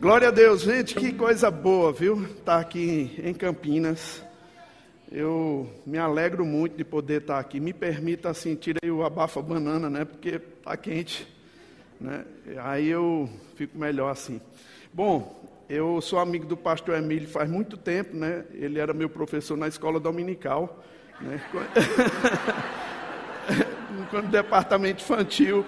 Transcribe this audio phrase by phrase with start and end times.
[0.00, 2.24] Glória a Deus, gente, que coisa boa, viu?
[2.24, 4.22] Estar tá aqui em Campinas.
[5.10, 7.60] Eu me alegro muito de poder estar tá aqui.
[7.60, 10.04] Me permita assim, tirei o abafa banana, né?
[10.04, 11.26] Porque tá quente,
[12.00, 12.24] né?
[12.64, 14.40] Aí eu fico melhor assim.
[14.92, 18.44] Bom, eu sou amigo do pastor Emílio faz muito tempo, né?
[18.52, 20.82] Ele era meu professor na escola dominical,
[21.20, 21.40] né?
[24.10, 25.64] Quando departamento infantil.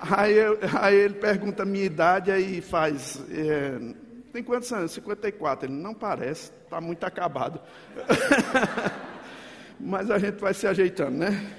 [0.00, 3.22] Aí, eu, aí, ele pergunta a minha idade aí faz.
[3.30, 3.78] É,
[4.32, 4.92] tem quantos anos?
[4.92, 5.70] 54.
[5.70, 7.60] Ele não parece, está muito acabado.
[9.80, 11.52] Mas a gente vai se ajeitando, né?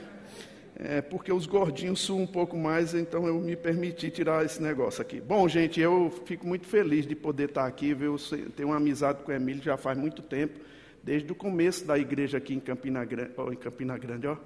[0.79, 5.01] É, porque os gordinhos suam um pouco mais, então eu me permiti tirar esse negócio
[5.01, 5.20] aqui.
[5.20, 8.15] Bom, gente, eu fico muito feliz de poder estar aqui, viu?
[8.31, 10.59] Eu tenho uma amizade com o Emílio já faz muito tempo,
[11.01, 14.38] desde o começo da igreja aqui em Campina Grande, ó, em Campina Grande, ó.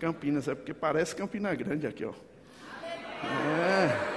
[0.00, 2.12] Campinas, é porque parece Campina Grande aqui, ó.
[3.26, 4.16] É.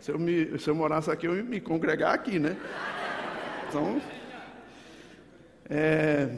[0.00, 2.56] Se eu, me, se eu morasse aqui, eu ia me congregar aqui, né?
[3.68, 4.00] Então,
[5.68, 6.28] é,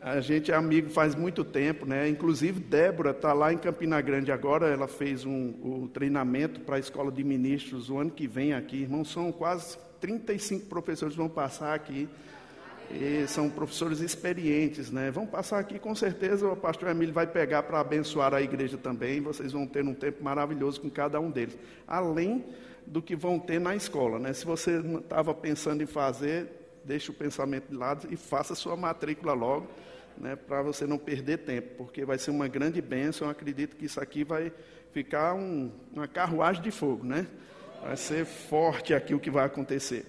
[0.00, 2.08] a gente é amigo faz muito tempo, né?
[2.08, 4.68] Inclusive, Débora está lá em Campina Grande agora.
[4.68, 8.78] Ela fez um, o treinamento para a escola de ministros o ano que vem aqui.
[8.78, 12.08] Irmãos, são quase 35 professores que vão passar aqui.
[12.92, 15.10] E são professores experientes, né?
[15.10, 19.20] Vão passar aqui, com certeza o pastor Emílio vai pegar para abençoar a igreja também.
[19.20, 21.56] Vocês vão ter um tempo maravilhoso com cada um deles.
[21.86, 22.44] Além
[22.84, 24.32] do que vão ter na escola, né?
[24.32, 26.48] Se você estava pensando em fazer,
[26.84, 29.68] deixe o pensamento de lado e faça sua matrícula logo,
[30.18, 30.34] né?
[30.34, 33.28] Para você não perder tempo, porque vai ser uma grande bênção.
[33.28, 34.52] Eu acredito que isso aqui vai
[34.92, 37.24] ficar um, uma carruagem de fogo, né?
[37.80, 40.04] Vai ser forte aqui o que vai acontecer.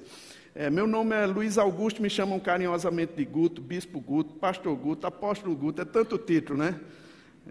[0.53, 5.07] É, meu nome é Luiz Augusto, me chamam carinhosamente de Guto, Bispo Guto, Pastor Guto,
[5.07, 6.77] Apóstolo Guto, é tanto título, né?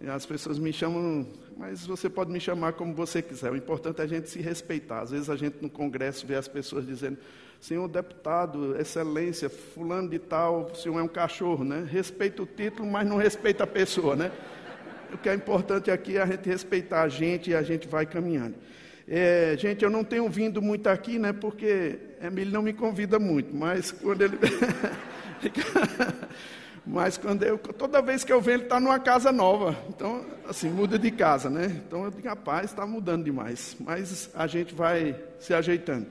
[0.06, 3.50] As pessoas me chamam, mas você pode me chamar como você quiser.
[3.50, 5.00] O importante é a gente se respeitar.
[5.00, 7.16] Às vezes a gente no congresso vê as pessoas dizendo:
[7.58, 11.88] Senhor deputado, excelência, fulano de tal, o senhor é um cachorro, né?
[11.90, 14.30] Respeita o título, mas não respeita a pessoa, né?
[15.10, 18.04] O que é importante aqui é a gente respeitar a gente e a gente vai
[18.04, 18.56] caminhando.
[19.12, 21.32] É, gente, eu não tenho vindo muito aqui, né?
[21.32, 24.38] Porque Emílio não me convida muito, mas quando ele.
[26.86, 29.76] mas quando eu, toda vez que eu venho, ele está numa casa nova.
[29.88, 31.82] Então, assim, muda de casa, né?
[31.84, 33.76] Então eu digo, rapaz, está mudando demais.
[33.80, 36.06] Mas a gente vai se ajeitando.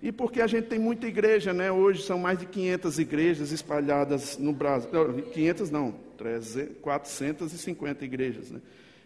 [0.00, 1.70] E porque a gente tem muita igreja, né?
[1.70, 4.88] Hoje são mais de 500 igrejas espalhadas no Brasil.
[4.90, 8.60] Não, 500 não, 300, 450 igrejas, né?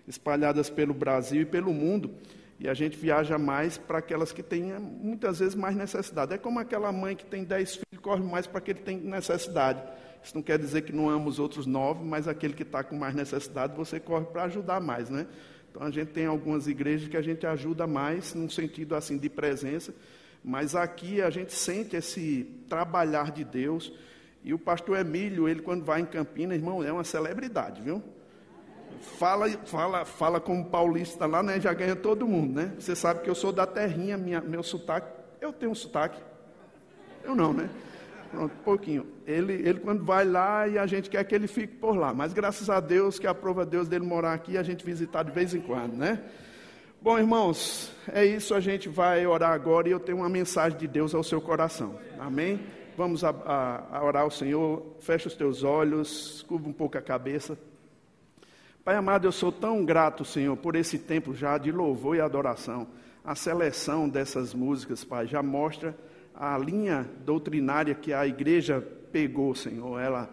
[0.07, 2.09] Espalhadas pelo Brasil e pelo mundo.
[2.63, 6.33] E a gente viaja mais para aquelas que têm muitas vezes mais necessidade.
[6.33, 9.83] É como aquela mãe que tem dez filhos, corre mais para aquele que tem necessidade.
[10.23, 12.95] Isso não quer dizer que não ama os outros nove, mas aquele que está com
[12.95, 15.27] mais necessidade, você corre para ajudar mais, né?
[15.69, 19.29] Então a gente tem algumas igrejas que a gente ajuda mais, num sentido assim de
[19.29, 19.93] presença,
[20.45, 23.93] mas aqui a gente sente esse trabalhar de Deus.
[24.45, 28.01] E o pastor Emílio, ele quando vai em Campinas, irmão, é uma celebridade, viu?
[29.03, 31.61] Fala, fala, fala como paulista lá, né?
[31.61, 32.73] Já ganha todo mundo, né?
[32.79, 35.09] Você sabe que eu sou da terrinha, minha, meu sotaque.
[35.41, 36.21] Eu tenho um sotaque.
[37.25, 37.69] Eu não, né?
[38.31, 39.07] Pronto, um pouquinho.
[39.27, 42.15] Ele, ele quando vai lá e a gente quer que ele fique por lá.
[42.15, 45.31] Mas graças a Deus que aprova Deus dele morar aqui e a gente visitar de
[45.31, 46.23] vez em quando, né?
[47.01, 48.55] Bom, irmãos, é isso.
[48.55, 51.99] A gente vai orar agora e eu tenho uma mensagem de Deus ao seu coração.
[52.19, 52.61] Amém?
[52.97, 54.97] Vamos a, a, a orar ao Senhor.
[55.01, 57.59] Fecha os teus olhos, curva um pouco a cabeça.
[58.85, 62.89] Pai amado, eu sou tão grato, Senhor, por esse tempo já de louvor e adoração.
[63.25, 65.97] A seleção dessas músicas, Pai, já mostra
[66.35, 68.81] a linha doutrinária que a igreja
[69.13, 70.01] pegou, Senhor.
[70.01, 70.29] Ela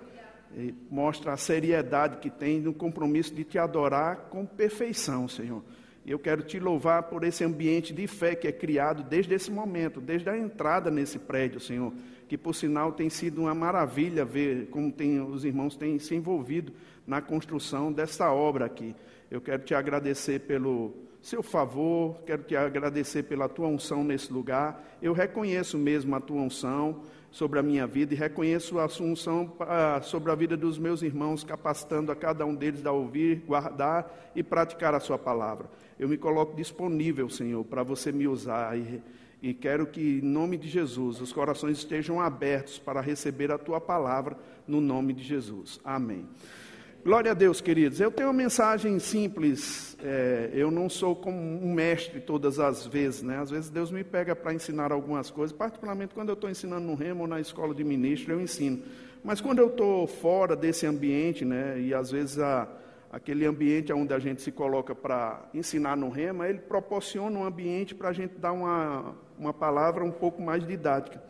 [0.57, 5.63] eh, mostra a seriedade que tem no compromisso de te adorar com perfeição, Senhor.
[6.03, 10.01] Eu quero te louvar por esse ambiente de fé que é criado desde esse momento,
[10.01, 11.93] desde a entrada nesse prédio, Senhor.
[12.27, 16.73] Que por sinal tem sido uma maravilha ver como tem, os irmãos têm se envolvido
[17.09, 18.95] na construção dessa obra aqui.
[19.31, 24.97] Eu quero te agradecer pelo seu favor, quero te agradecer pela tua unção nesse lugar.
[25.01, 27.01] Eu reconheço mesmo a tua unção
[27.31, 29.51] sobre a minha vida e reconheço a unção
[30.03, 34.43] sobre a vida dos meus irmãos, capacitando a cada um deles a ouvir, guardar e
[34.43, 35.67] praticar a sua palavra.
[35.99, 39.01] Eu me coloco disponível, Senhor, para você me usar e,
[39.41, 43.81] e quero que, em nome de Jesus, os corações estejam abertos para receber a tua
[43.81, 45.79] palavra, no nome de Jesus.
[45.83, 46.27] Amém.
[47.01, 48.01] Glória a Deus, queridos.
[48.01, 49.95] Eu tenho uma mensagem simples.
[50.03, 53.39] É, eu não sou como um mestre todas as vezes, né?
[53.39, 56.95] Às vezes Deus me pega para ensinar algumas coisas, particularmente quando eu estou ensinando no
[56.95, 58.83] Remo ou na escola de ministro, eu ensino.
[59.23, 61.79] Mas quando eu estou fora desse ambiente, né?
[61.79, 62.67] E às vezes a,
[63.09, 67.95] aquele ambiente onde a gente se coloca para ensinar no Rema, ele proporciona um ambiente
[67.95, 71.23] para a gente dar uma, uma palavra um pouco mais didática.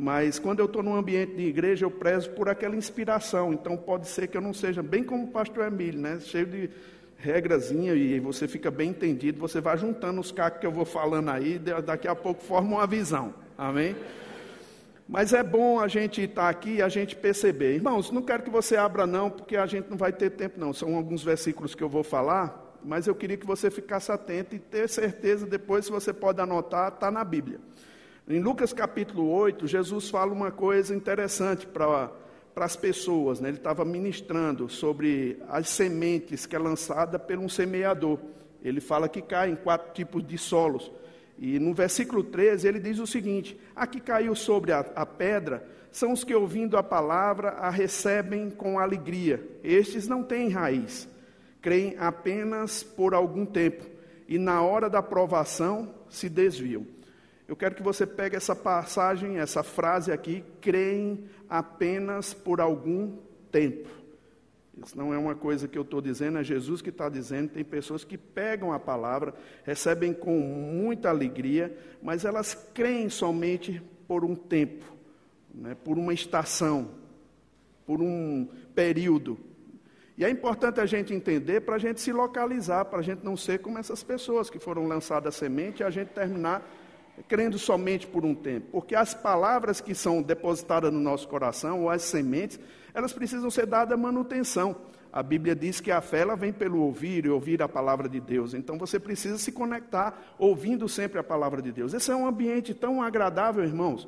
[0.00, 3.52] Mas quando eu estou num ambiente de igreja, eu prezo por aquela inspiração.
[3.52, 6.20] Então pode ser que eu não seja bem como o pastor Emílio, né?
[6.20, 6.70] cheio de
[7.16, 9.40] regrazinha e você fica bem entendido.
[9.40, 12.86] Você vai juntando os cacos que eu vou falando aí, daqui a pouco forma uma
[12.86, 13.34] visão.
[13.58, 13.96] Amém?
[15.08, 17.74] Mas é bom a gente estar aqui e a gente perceber.
[17.74, 20.72] Irmãos, não quero que você abra não, porque a gente não vai ter tempo não.
[20.72, 24.60] São alguns versículos que eu vou falar, mas eu queria que você ficasse atento e
[24.60, 27.58] ter certeza depois, se você pode anotar, está na Bíblia.
[28.30, 32.12] Em Lucas capítulo 8, Jesus fala uma coisa interessante para
[32.56, 33.40] as pessoas.
[33.40, 33.48] Né?
[33.48, 38.18] Ele estava ministrando sobre as sementes que é lançada por um semeador.
[38.62, 40.92] Ele fala que cai em quatro tipos de solos.
[41.38, 45.66] E no versículo 13 ele diz o seguinte: A que caiu sobre a, a pedra
[45.90, 49.42] são os que, ouvindo a palavra, a recebem com alegria.
[49.64, 51.08] Estes não têm raiz,
[51.62, 53.86] creem apenas por algum tempo,
[54.28, 56.97] e na hora da provação se desviam.
[57.48, 63.16] Eu quero que você pegue essa passagem, essa frase aqui, creem apenas por algum
[63.50, 63.88] tempo.
[64.84, 67.48] Isso não é uma coisa que eu estou dizendo, é Jesus que está dizendo.
[67.48, 69.34] Tem pessoas que pegam a palavra,
[69.64, 74.84] recebem com muita alegria, mas elas creem somente por um tempo,
[75.52, 76.90] né, por uma estação,
[77.86, 79.38] por um período.
[80.18, 83.38] E é importante a gente entender para a gente se localizar, para a gente não
[83.38, 86.62] ser como essas pessoas que foram lançadas semente e a gente terminar
[87.26, 91.90] crendo somente por um tempo, porque as palavras que são depositadas no nosso coração, ou
[91.90, 92.58] as sementes,
[92.94, 94.76] elas precisam ser dadas manutenção.
[95.12, 98.20] A Bíblia diz que a fé ela vem pelo ouvir e ouvir a palavra de
[98.20, 98.52] Deus.
[98.52, 101.94] Então você precisa se conectar ouvindo sempre a palavra de Deus.
[101.94, 104.06] Esse é um ambiente tão agradável, irmãos,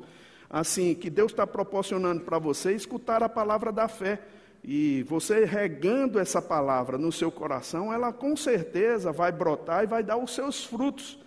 [0.49, 4.21] assim que Deus está proporcionando para você escutar a palavra da fé.
[4.63, 10.03] E você regando essa palavra no seu coração, ela com certeza vai brotar e vai
[10.03, 11.20] dar os seus frutos.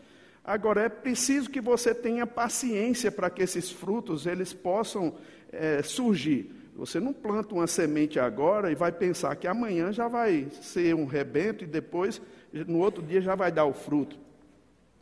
[0.45, 5.15] Agora é preciso que você tenha paciência para que esses frutos eles possam
[5.51, 6.51] é, surgir.
[6.77, 11.07] Você não planta uma semente agora e vai pensar que amanhã já vai ser um
[11.07, 12.21] rebento e depois,
[12.53, 14.19] no outro dia, já vai dar o fruto.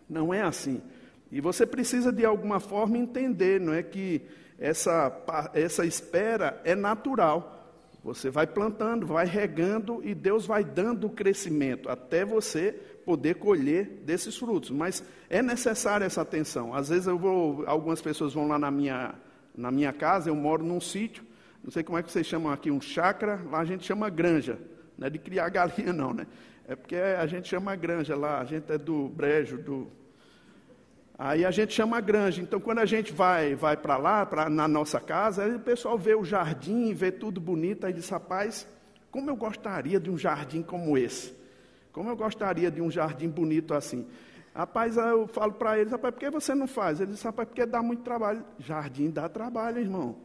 [0.08, 0.80] Não é assim.
[1.30, 4.22] E você precisa, de alguma forma, entender, não é que
[4.58, 5.10] essa,
[5.54, 7.58] essa espera é natural.
[8.04, 14.02] Você vai plantando, vai regando e Deus vai dando o crescimento até você poder colher
[14.04, 14.70] desses frutos.
[14.70, 16.74] Mas é necessária essa atenção.
[16.74, 19.14] Às vezes eu vou, algumas pessoas vão lá na minha,
[19.56, 21.24] na minha casa, eu moro num sítio,
[21.62, 24.58] não sei como é que vocês chamam aqui, um chácara, lá a gente chama granja.
[24.98, 26.26] Não é de criar galinha não, né?
[26.66, 29.90] É porque a gente chama granja lá, a gente é do brejo, do,
[31.24, 32.42] Aí a gente chama granja.
[32.42, 35.96] Então, quando a gente vai, vai para lá, pra, na nossa casa, aí o pessoal
[35.96, 38.66] vê o jardim, vê tudo bonito, aí diz, rapaz,
[39.08, 41.32] como eu gostaria de um jardim como esse.
[41.92, 44.06] Como eu gostaria de um jardim bonito assim.
[44.54, 47.00] Rapaz, eu falo para eles, rapaz, por que você não faz?
[47.00, 48.44] Eles dizem, rapaz, porque dá muito trabalho.
[48.58, 50.16] Jardim dá trabalho, irmão.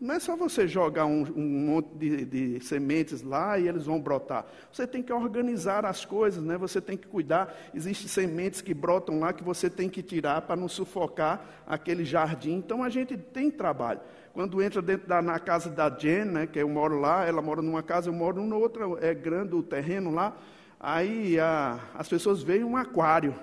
[0.00, 4.00] Não é só você jogar um, um monte de, de, sementes lá e eles vão
[4.00, 4.44] brotar.
[4.70, 6.58] Você tem que organizar as coisas, né?
[6.58, 7.54] você tem que cuidar.
[7.72, 12.54] Existem sementes que brotam lá que você tem que tirar para não sufocar aquele jardim.
[12.54, 14.00] Então a gente tem trabalho.
[14.32, 17.62] Quando entra dentro da na casa da Jen, né, que eu moro lá, ela mora
[17.62, 20.36] numa casa, eu moro numa outra, é grande o terreno lá.
[20.86, 23.34] Aí a, as pessoas veem um aquário.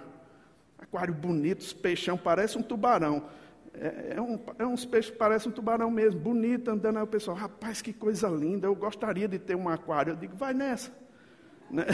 [0.77, 3.23] Aquário bonito, os peixão, parece um tubarão.
[3.73, 6.97] É, é, um, é uns peixes que parecem um tubarão mesmo, bonito, andando.
[6.97, 10.11] Aí o pessoal, rapaz, que coisa linda, eu gostaria de ter um aquário.
[10.11, 10.91] Eu digo, vai nessa.
[11.71, 11.85] Né?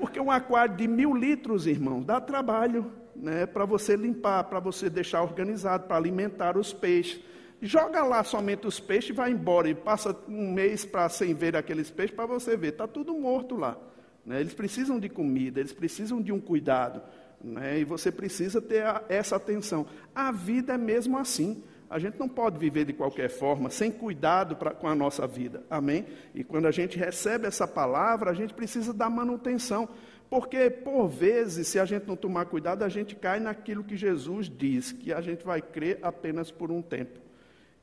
[0.00, 4.90] Porque um aquário de mil litros, irmão, dá trabalho né, para você limpar, para você
[4.90, 7.22] deixar organizado, para alimentar os peixes.
[7.62, 9.68] Joga lá somente os peixes e vai embora.
[9.68, 12.72] E passa um mês para sem ver aqueles peixes para você ver.
[12.72, 13.78] Está tudo morto lá.
[14.26, 14.40] Né?
[14.40, 17.00] Eles precisam de comida, eles precisam de um cuidado.
[17.42, 17.80] Né?
[17.80, 19.86] E você precisa ter a, essa atenção.
[20.14, 21.62] A vida é mesmo assim.
[21.88, 25.62] A gente não pode viver de qualquer forma, sem cuidado pra, com a nossa vida.
[25.70, 26.04] Amém?
[26.34, 29.88] E quando a gente recebe essa palavra, a gente precisa dar manutenção.
[30.28, 34.50] Porque, por vezes, se a gente não tomar cuidado, a gente cai naquilo que Jesus
[34.50, 37.20] diz, que a gente vai crer apenas por um tempo.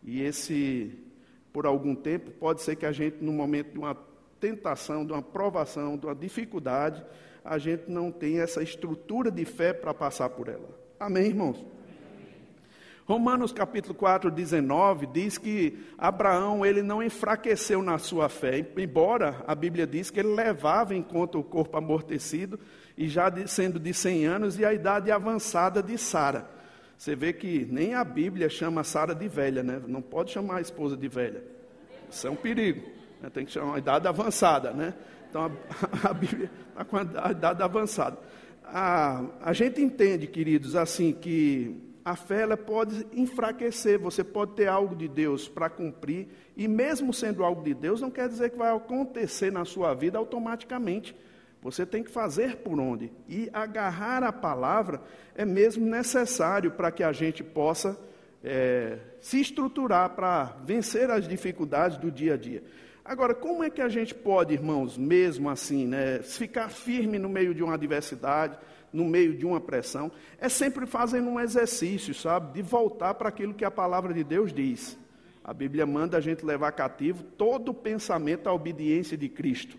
[0.04, 1.00] E esse,
[1.54, 3.96] por algum tempo, pode ser que a gente, no momento de uma
[4.44, 7.02] tentação, de uma provação, de uma dificuldade,
[7.46, 10.68] a gente não tem essa estrutura de fé para passar por ela.
[11.00, 11.66] Amém, irmãos?
[13.06, 19.56] Romanos capítulo 4, 19 diz que Abraão ele não enfraqueceu na sua fé, embora a
[19.56, 22.60] Bíblia diz que ele levava em conta o corpo amortecido
[22.98, 26.50] e já sendo de 100 anos e a idade avançada de Sara.
[26.98, 29.82] Você vê que nem a Bíblia chama Sara de velha, né?
[29.88, 31.44] Não pode chamar a esposa de velha.
[32.10, 33.03] Isso é um perigo.
[33.24, 33.30] Né?
[33.30, 34.94] Tem que chamar uma idade avançada, né?
[35.30, 35.50] Então a,
[36.12, 38.18] a Bíblia está com a idade avançada.
[38.66, 44.68] A, a gente entende, queridos, assim, que a fé ela pode enfraquecer, você pode ter
[44.68, 46.28] algo de Deus para cumprir,
[46.58, 50.18] e mesmo sendo algo de Deus, não quer dizer que vai acontecer na sua vida
[50.18, 51.16] automaticamente.
[51.62, 53.10] Você tem que fazer por onde.
[53.30, 55.02] E agarrar a palavra
[55.34, 57.98] é mesmo necessário para que a gente possa
[58.44, 62.62] é, se estruturar para vencer as dificuldades do dia a dia.
[63.06, 67.54] Agora, como é que a gente pode, irmãos, mesmo assim, né, ficar firme no meio
[67.54, 68.58] de uma adversidade,
[68.94, 70.10] no meio de uma pressão?
[70.40, 74.54] É sempre fazendo um exercício, sabe, de voltar para aquilo que a palavra de Deus
[74.54, 74.98] diz.
[75.44, 79.78] A Bíblia manda a gente levar cativo todo o pensamento à obediência de Cristo.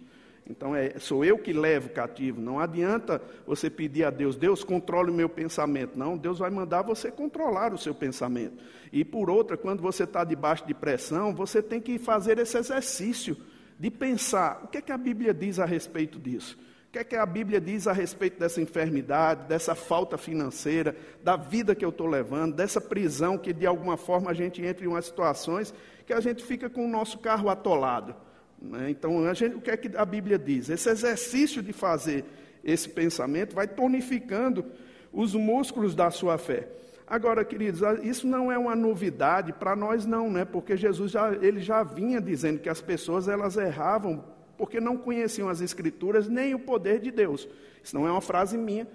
[0.49, 2.41] Então é, sou eu que levo cativo.
[2.41, 5.99] Não adianta você pedir a Deus, Deus controle o meu pensamento.
[5.99, 8.63] Não, Deus vai mandar você controlar o seu pensamento.
[8.93, 13.37] E por outra, quando você está debaixo de pressão, você tem que fazer esse exercício
[13.79, 16.59] de pensar o que é que a Bíblia diz a respeito disso.
[16.89, 21.37] O que é que a Bíblia diz a respeito dessa enfermidade, dessa falta financeira, da
[21.37, 24.89] vida que eu estou levando, dessa prisão que de alguma forma a gente entra em
[24.89, 25.75] umas situações
[26.07, 28.15] que a gente fica com o nosso carro atolado.
[28.65, 28.91] Né?
[28.91, 30.69] Então, gente, o que é que a Bíblia diz?
[30.71, 32.25] Esse exercício de fazer
[32.65, 34.65] esse pensamento vai tonificando
[35.13, 36.69] os músculos da sua fé.
[37.07, 40.45] Agora, queridos, isso não é uma novidade para nós não, né?
[40.45, 44.25] Porque Jesus já, ele já vinha dizendo que as pessoas elas erravam
[44.57, 47.47] porque não conheciam as escrituras nem o poder de Deus.
[47.83, 48.89] Isso não é uma frase minha,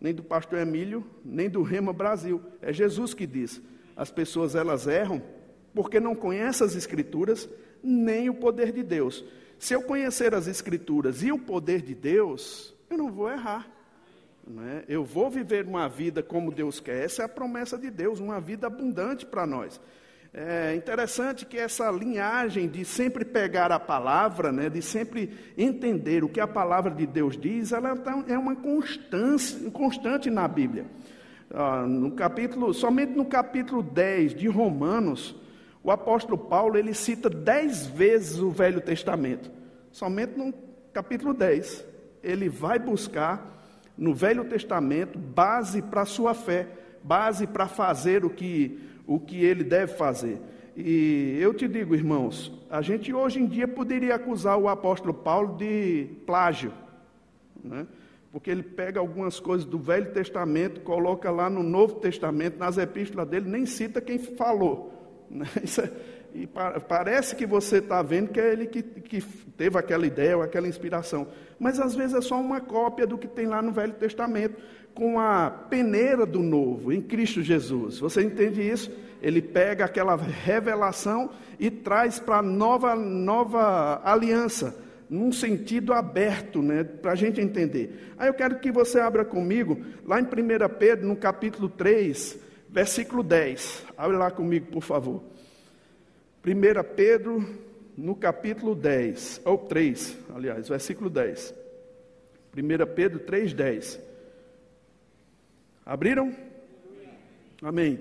[0.00, 2.40] nem do pastor Emílio, nem do Rema Brasil.
[2.62, 3.60] É Jesus que diz.
[3.96, 5.20] As pessoas elas erram
[5.74, 7.48] porque não conhecem as escrituras
[7.82, 9.24] nem o poder de Deus.
[9.58, 13.68] Se eu conhecer as Escrituras e o poder de Deus, eu não vou errar.
[14.46, 14.84] Né?
[14.88, 17.04] Eu vou viver uma vida como Deus quer.
[17.04, 19.80] Essa é a promessa de Deus, uma vida abundante para nós.
[20.32, 26.28] É interessante que essa linhagem de sempre pegar a palavra, né, de sempre entender o
[26.28, 30.84] que a palavra de Deus diz, ela tá, é uma constância, constante na Bíblia.
[31.50, 35.34] Ah, no capítulo, somente no capítulo 10 de Romanos,
[35.88, 39.50] o apóstolo Paulo ele cita dez vezes o Velho Testamento.
[39.90, 40.52] Somente no
[40.92, 41.82] capítulo 10,
[42.22, 43.64] ele vai buscar
[43.96, 46.66] no Velho Testamento base para a sua fé,
[47.02, 50.38] base para fazer o que, o que ele deve fazer.
[50.76, 55.56] E eu te digo, irmãos, a gente hoje em dia poderia acusar o apóstolo Paulo
[55.56, 56.70] de plágio,
[57.64, 57.86] né?
[58.30, 63.26] porque ele pega algumas coisas do Velho Testamento, coloca lá no Novo Testamento, nas epístolas
[63.26, 64.97] dele, nem cita quem falou.
[65.30, 65.46] Né?
[65.78, 69.22] É, e parece que você está vendo que é ele que, que
[69.56, 71.26] teve aquela ideia ou aquela inspiração.
[71.58, 74.56] Mas às vezes é só uma cópia do que tem lá no Velho Testamento,
[74.94, 77.98] com a peneira do novo, em Cristo Jesus.
[77.98, 78.90] Você entende isso?
[79.22, 84.76] Ele pega aquela revelação e traz para a nova, nova aliança,
[85.08, 88.12] num sentido aberto, né, para a gente entender.
[88.18, 90.28] Aí eu quero que você abra comigo, lá em 1
[90.78, 92.38] Pedro, no capítulo 3,
[92.78, 93.86] versículo 10.
[93.96, 95.20] Abre lá comigo, por favor.
[96.46, 97.44] 1 Pedro,
[97.96, 101.52] no capítulo 10, ou 3, aliás, versículo 10.
[102.56, 104.00] 1 Pedro 3, 10.
[105.84, 106.32] Abriram?
[107.60, 107.98] Amém.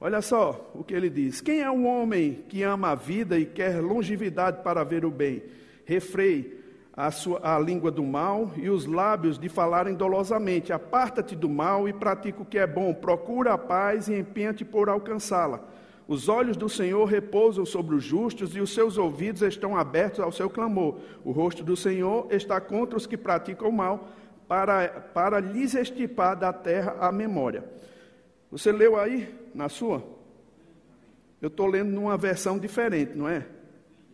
[0.00, 3.46] Olha só o que ele diz: Quem é o homem que ama a vida e
[3.46, 5.44] quer longevidade para ver o bem?
[5.84, 6.60] Refreie
[6.94, 10.72] a, sua, a língua do mal e os lábios de falarem dolosamente.
[10.72, 12.92] Aparta-te do mal e pratica o que é bom.
[12.92, 15.60] Procura a paz e empenha-te por alcançá-la.
[16.06, 20.32] Os olhos do Senhor repousam sobre os justos e os seus ouvidos estão abertos ao
[20.32, 20.98] seu clamor.
[21.24, 24.08] O rosto do Senhor está contra os que praticam o mal,
[24.46, 27.64] para, para lhes estipar da terra a memória.
[28.50, 30.02] Você leu aí na sua?
[31.40, 33.46] Eu estou lendo numa versão diferente, não é?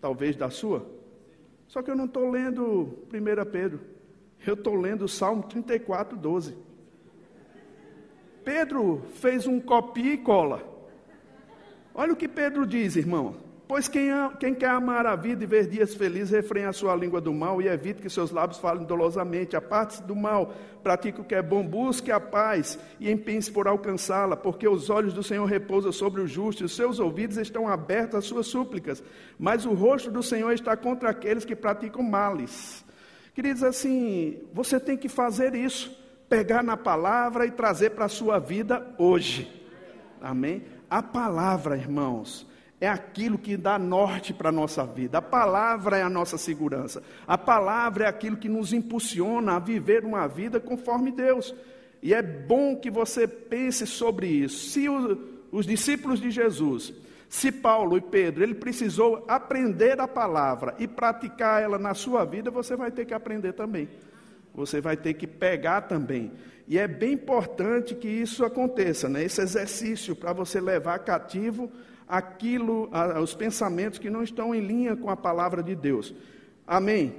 [0.00, 0.97] Talvez da sua?
[1.68, 3.80] Só que eu não estou lendo 1 Pedro,
[4.46, 6.56] eu estou lendo Salmo 34, 12.
[8.42, 10.66] Pedro fez um copia e cola.
[11.94, 13.36] Olha o que Pedro diz, irmão.
[13.68, 14.08] Pois quem,
[14.40, 17.60] quem, quer amar a vida e ver dias felizes, refrém a sua língua do mal
[17.60, 19.56] e evite que seus lábios falem dolosamente.
[19.56, 24.38] Aparte-se do mal, pratique o que é bom, busque a paz e empenhe-se por alcançá-la,
[24.38, 28.14] porque os olhos do Senhor repousam sobre o justo e os seus ouvidos estão abertos
[28.14, 29.04] às suas súplicas.
[29.38, 32.82] Mas o rosto do Senhor está contra aqueles que praticam males.
[33.34, 35.94] Queridos, assim, você tem que fazer isso,
[36.26, 39.46] pegar na palavra e trazer para a sua vida hoje.
[40.22, 40.64] Amém?
[40.88, 42.48] A palavra, irmãos
[42.80, 45.18] é aquilo que dá norte para a nossa vida.
[45.18, 47.02] A palavra é a nossa segurança.
[47.26, 51.54] A palavra é aquilo que nos impulsiona a viver uma vida conforme Deus.
[52.00, 54.70] E é bom que você pense sobre isso.
[54.70, 55.18] Se o,
[55.50, 56.92] os discípulos de Jesus,
[57.28, 62.48] se Paulo e Pedro, ele precisou aprender a palavra e praticar ela na sua vida,
[62.48, 63.88] você vai ter que aprender também.
[64.54, 66.32] você vai ter que pegar também.
[66.68, 69.24] E é bem importante que isso aconteça, né?
[69.24, 71.72] esse exercício para você levar cativo
[72.08, 72.90] aquilo,
[73.22, 76.14] os pensamentos que não estão em linha com a palavra de Deus.
[76.66, 77.14] Amém?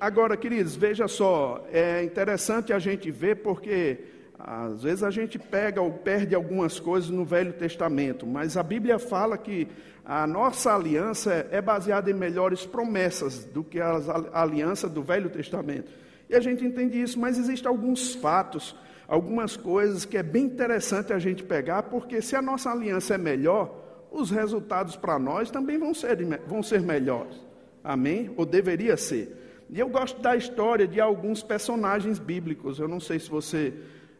[0.00, 3.98] Agora, queridos, veja só, é interessante a gente ver porque
[4.38, 8.98] às vezes a gente pega ou perde algumas coisas no Velho Testamento, mas a Bíblia
[8.98, 9.68] fala que
[10.04, 13.98] a nossa aliança é baseada em melhores promessas do que a
[14.34, 15.90] aliança do Velho Testamento.
[16.28, 18.76] E a gente entende isso, mas existem alguns fatos,
[19.08, 23.18] algumas coisas que é bem interessante a gente pegar, porque se a nossa aliança é
[23.18, 23.83] melhor,
[24.14, 26.16] os resultados para nós também vão ser,
[26.46, 27.36] vão ser melhores.
[27.82, 28.32] Amém?
[28.36, 29.66] Ou deveria ser.
[29.68, 32.78] E eu gosto da história de alguns personagens bíblicos.
[32.78, 33.74] Eu não sei se você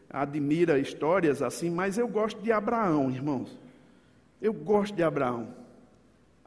[0.09, 3.57] admira histórias assim, mas eu gosto de Abraão, irmãos.
[4.41, 5.47] Eu gosto de Abraão.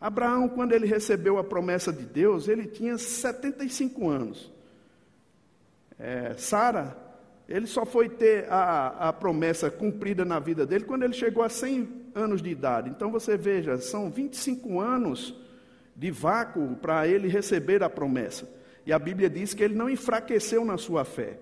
[0.01, 4.53] Abraão, quando ele recebeu a promessa de Deus, ele tinha 75 anos.
[5.99, 6.97] É, Sara,
[7.49, 11.49] ele só foi ter a, a promessa cumprida na vida dele quando ele chegou a
[11.49, 12.91] 100 anos de idade.
[12.91, 15.35] Então você veja, são 25 anos
[15.97, 18.47] de vácuo para ele receber a promessa.
[18.85, 21.39] E a Bíblia diz que ele não enfraqueceu na sua fé.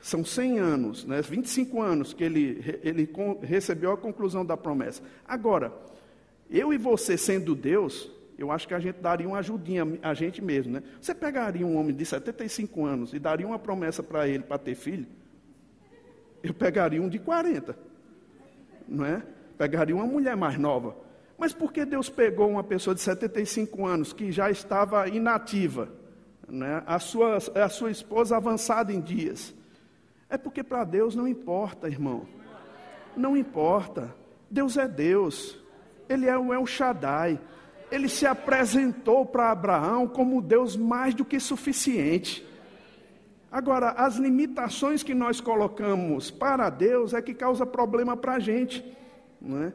[0.00, 3.08] São 100 anos, né, 25 anos que ele, ele
[3.42, 5.00] recebeu a conclusão da promessa.
[5.26, 5.72] Agora,
[6.50, 10.42] eu e você sendo Deus, eu acho que a gente daria uma ajudinha a gente
[10.42, 10.82] mesmo, né?
[11.00, 14.74] Você pegaria um homem de 75 anos e daria uma promessa para ele para ter
[14.74, 15.06] filho?
[16.46, 17.76] Eu pegaria um de 40,
[18.88, 19.22] não é?
[19.58, 20.96] Pegaria uma mulher mais nova.
[21.36, 25.88] Mas por que Deus pegou uma pessoa de 75 anos que já estava inativa,
[26.48, 26.82] né?
[26.86, 29.54] a, sua, a sua esposa avançada em dias?
[30.30, 32.26] É porque para Deus não importa, irmão.
[33.16, 34.14] Não importa.
[34.50, 35.58] Deus é Deus.
[36.08, 37.40] Ele é o El Shaddai.
[37.90, 42.45] Ele se apresentou para Abraão como Deus mais do que suficiente.
[43.50, 48.84] Agora, as limitações que nós colocamos para Deus é que causa problema para a gente.
[49.40, 49.72] Não é?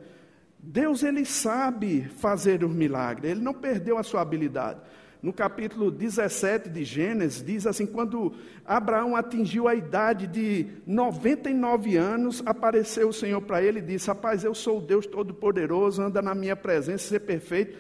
[0.59, 4.79] Deus, ele sabe fazer os milagres, ele não perdeu a sua habilidade
[5.22, 8.33] no capítulo 17 de Gênesis, diz assim: quando
[8.65, 14.43] Abraão atingiu a idade de 99 anos, apareceu o Senhor para ele e disse: Rapaz,
[14.43, 17.77] eu sou o Deus Todo-Poderoso, anda na minha presença, ser perfeito.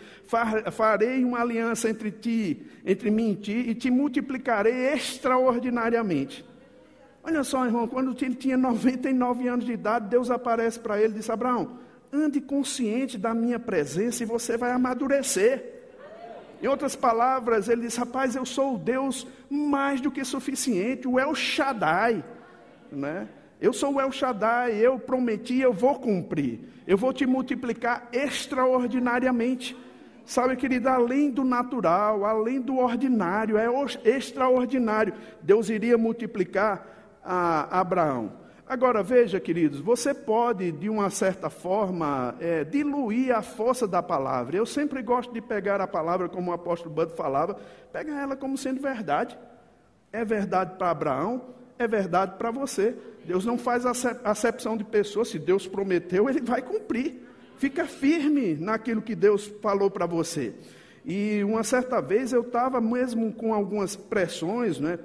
[0.71, 6.45] Farei uma aliança entre ti, entre mim e ti, e te multiplicarei extraordinariamente.
[7.23, 11.17] Olha só, irmão, quando ele tinha 99 anos de idade, Deus aparece para ele e
[11.17, 11.77] disse: Abraão,
[12.11, 15.81] ande consciente da minha presença e você vai amadurecer.
[16.61, 21.19] Em outras palavras, ele diz: Rapaz, eu sou o Deus mais do que suficiente, o
[21.19, 22.23] El Shaddai.
[22.91, 23.27] Né?
[23.59, 26.59] Eu sou o El Shaddai, eu prometi, eu vou cumprir.
[26.87, 29.75] Eu vou te multiplicar extraordinariamente.
[30.25, 33.67] Sabe, querido, além do natural, além do ordinário, é
[34.05, 35.13] extraordinário.
[35.41, 36.87] Deus iria multiplicar
[37.23, 38.41] a Abraão.
[38.71, 44.55] Agora veja, queridos, você pode, de uma certa forma, é, diluir a força da palavra.
[44.55, 47.57] Eu sempre gosto de pegar a palavra, como o apóstolo Bud falava,
[47.91, 49.37] pegar ela como sendo verdade.
[50.13, 51.41] É verdade para Abraão,
[51.77, 52.95] é verdade para você.
[53.25, 55.27] Deus não faz acepção de pessoas.
[55.27, 57.27] Se Deus prometeu, ele vai cumprir.
[57.61, 60.51] Fica firme naquilo que Deus falou para você.
[61.05, 64.97] E uma certa vez eu estava mesmo com algumas pressões, né?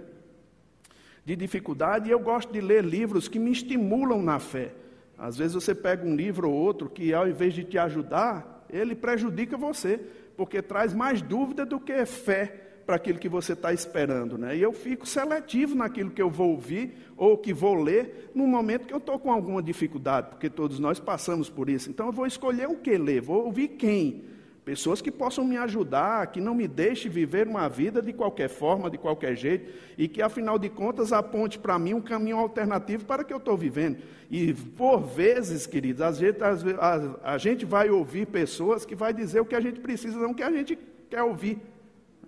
[1.22, 4.72] de dificuldade, e eu gosto de ler livros que me estimulam na fé.
[5.18, 8.94] Às vezes você pega um livro ou outro que, ao invés de te ajudar, ele
[8.94, 10.00] prejudica você,
[10.34, 14.38] porque traz mais dúvida do que fé para aquilo que você está esperando.
[14.38, 14.56] Né?
[14.56, 18.86] E eu fico seletivo naquilo que eu vou ouvir ou que vou ler no momento
[18.86, 21.90] que eu estou com alguma dificuldade, porque todos nós passamos por isso.
[21.90, 24.24] Então eu vou escolher o que ler, vou ouvir quem.
[24.64, 28.90] Pessoas que possam me ajudar, que não me deixe viver uma vida de qualquer forma,
[28.90, 33.22] de qualquer jeito, e que afinal de contas aponte para mim um caminho alternativo para
[33.22, 33.98] que eu estou vivendo.
[34.28, 39.38] E por vezes, queridos, a gente, a, a gente vai ouvir pessoas que vai dizer
[39.38, 40.76] o que a gente precisa, não o que a gente
[41.08, 41.60] quer ouvir.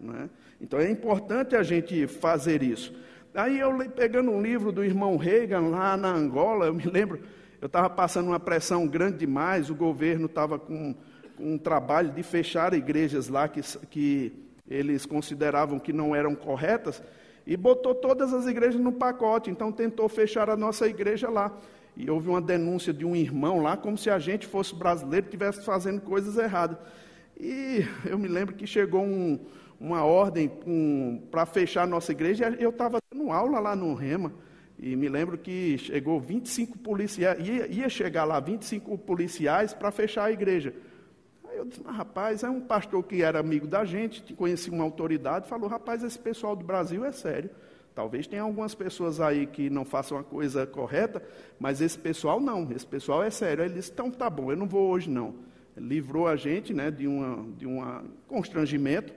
[0.01, 0.31] Né?
[0.61, 2.93] Então é importante a gente fazer isso.
[3.35, 7.21] Aí eu pegando um livro do irmão Reagan lá na Angola, eu me lembro,
[7.61, 10.95] eu estava passando uma pressão grande demais, o governo estava com
[11.39, 14.33] um trabalho de fechar igrejas lá que, que
[14.69, 17.03] eles consideravam que não eram corretas,
[17.47, 21.57] e botou todas as igrejas no pacote, então tentou fechar a nossa igreja lá.
[21.97, 25.29] E houve uma denúncia de um irmão lá, como se a gente fosse brasileiro e
[25.29, 26.77] estivesse fazendo coisas erradas.
[27.41, 29.41] E eu me lembro que chegou um,
[29.81, 34.33] uma ordem um, para fechar a nossa igreja, eu estava dando aula lá no Rema,
[34.79, 40.25] e me lembro que chegou 25 policiais, ia, ia chegar lá 25 policiais para fechar
[40.25, 40.75] a igreja
[41.59, 45.49] eu disse, mas rapaz, é um pastor que era amigo da gente, conhecia uma autoridade,
[45.49, 47.51] falou, rapaz, esse pessoal do Brasil é sério.
[47.95, 51.21] Talvez tenha algumas pessoas aí que não façam a coisa correta,
[51.59, 53.65] mas esse pessoal não, esse pessoal é sério.
[53.65, 55.35] Ele disse, então tá bom, eu não vou hoje não.
[55.77, 59.13] Livrou a gente né, de, uma, de um constrangimento,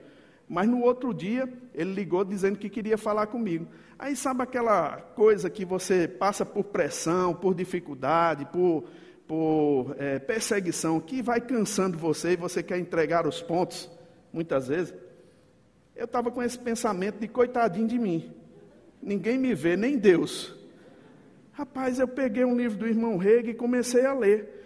[0.48, 3.66] mas no outro dia ele ligou dizendo que queria falar comigo.
[3.98, 8.84] Aí sabe aquela coisa que você passa por pressão, por dificuldade, por,
[9.26, 13.90] por é, perseguição, que vai cansando você e você quer entregar os pontos,
[14.32, 14.94] muitas vezes.
[15.94, 18.32] Eu estava com esse pensamento de coitadinho de mim.
[19.00, 20.54] Ninguém me vê, nem Deus.
[21.52, 24.62] Rapaz, eu peguei um livro do irmão Rega e comecei a ler.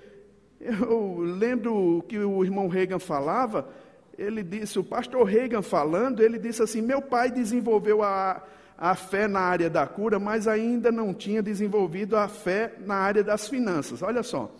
[0.61, 3.69] Eu lembro que o irmão Reagan falava,
[4.18, 8.42] ele disse, o pastor Reagan falando, ele disse assim: Meu pai desenvolveu a,
[8.76, 13.22] a fé na área da cura, mas ainda não tinha desenvolvido a fé na área
[13.22, 14.02] das finanças.
[14.02, 14.50] Olha só.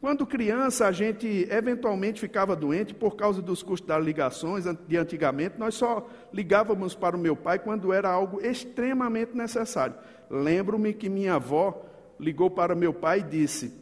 [0.00, 5.58] Quando criança, a gente eventualmente ficava doente por causa dos custos das ligações de antigamente.
[5.58, 9.94] Nós só ligávamos para o meu pai quando era algo extremamente necessário.
[10.28, 11.86] Lembro-me que minha avó
[12.20, 13.72] ligou para meu pai e disse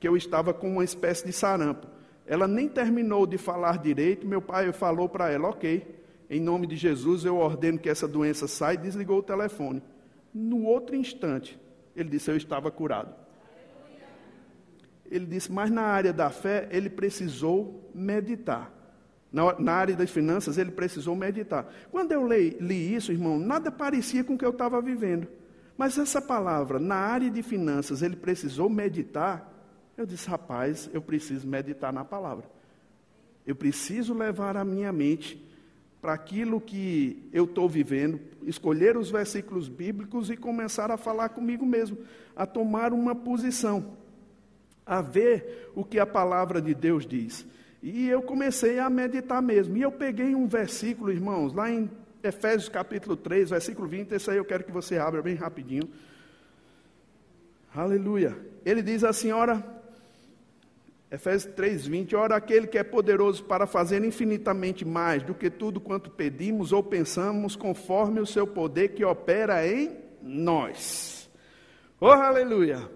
[0.00, 1.97] que eu estava com uma espécie de sarampo.
[2.28, 5.86] Ela nem terminou de falar direito, meu pai falou para ela: Ok,
[6.28, 9.82] em nome de Jesus eu ordeno que essa doença saia desligou o telefone.
[10.32, 11.58] No outro instante,
[11.96, 13.14] ele disse: Eu estava curado.
[15.10, 18.70] Ele disse, mas na área da fé, ele precisou meditar.
[19.32, 21.66] Na, na área das finanças, ele precisou meditar.
[21.90, 25.26] Quando eu li, li isso, irmão, nada parecia com o que eu estava vivendo.
[25.76, 29.57] Mas essa palavra, na área de finanças, ele precisou meditar.
[29.98, 32.48] Eu disse, rapaz, eu preciso meditar na palavra.
[33.44, 35.44] Eu preciso levar a minha mente
[36.00, 41.66] para aquilo que eu estou vivendo, escolher os versículos bíblicos e começar a falar comigo
[41.66, 41.98] mesmo,
[42.36, 43.96] a tomar uma posição
[44.86, 47.44] a ver o que a palavra de Deus diz.
[47.82, 49.76] E eu comecei a meditar mesmo.
[49.76, 51.90] E eu peguei um versículo, irmãos, lá em
[52.22, 54.12] Efésios capítulo 3, versículo 20.
[54.12, 55.90] Esse aí eu quero que você abra bem rapidinho.
[57.74, 58.38] Aleluia.
[58.64, 59.77] Ele diz assim: ora,
[61.10, 62.16] Efésios 3, 20.
[62.16, 66.82] Ora, aquele que é poderoso para fazer infinitamente mais do que tudo quanto pedimos ou
[66.82, 71.30] pensamos, conforme o seu poder que opera em nós.
[71.98, 72.90] Oh, aleluia.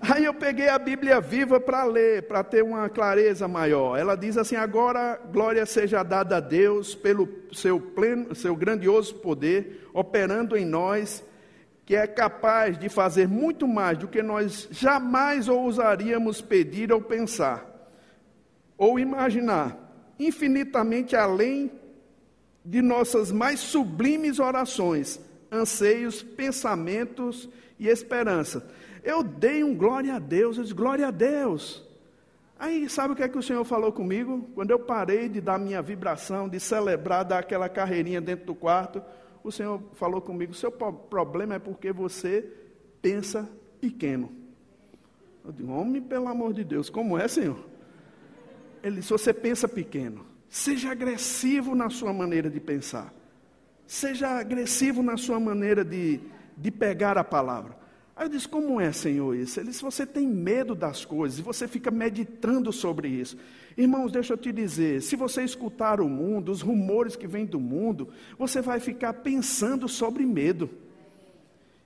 [0.00, 3.96] Aí eu peguei a Bíblia viva para ler, para ter uma clareza maior.
[3.96, 9.88] Ela diz assim: agora glória seja dada a Deus pelo seu pleno, seu grandioso poder
[9.92, 11.22] operando em nós,
[11.84, 17.66] que é capaz de fazer muito mais do que nós jamais ousaríamos pedir ou pensar,
[18.78, 19.76] ou imaginar,
[20.18, 21.70] infinitamente além
[22.64, 28.66] de nossas mais sublimes orações, anseios, pensamentos e esperança.
[29.02, 31.82] Eu dei um glória a Deus, eu disse, glória a Deus.
[32.58, 34.48] Aí, sabe o que é que o Senhor falou comigo?
[34.54, 39.02] Quando eu parei de dar minha vibração, de celebrar, dar aquela carreirinha dentro do quarto,
[39.42, 42.48] o Senhor falou comigo: seu problema é porque você
[43.00, 43.48] pensa
[43.80, 44.30] pequeno.
[45.44, 47.58] Eu digo, homem, pelo amor de Deus, como é, Senhor?
[48.82, 50.24] Ele disse: você pensa pequeno.
[50.48, 53.12] Seja agressivo na sua maneira de pensar.
[53.86, 56.20] Seja agressivo na sua maneira de,
[56.56, 57.81] de pegar a palavra.
[58.14, 59.58] Aí eu disse: Como é, Senhor, isso?
[59.58, 63.36] Ele disse: Você tem medo das coisas e você fica meditando sobre isso.
[63.76, 67.58] Irmãos, deixa eu te dizer: se você escutar o mundo, os rumores que vêm do
[67.58, 70.68] mundo, você vai ficar pensando sobre medo.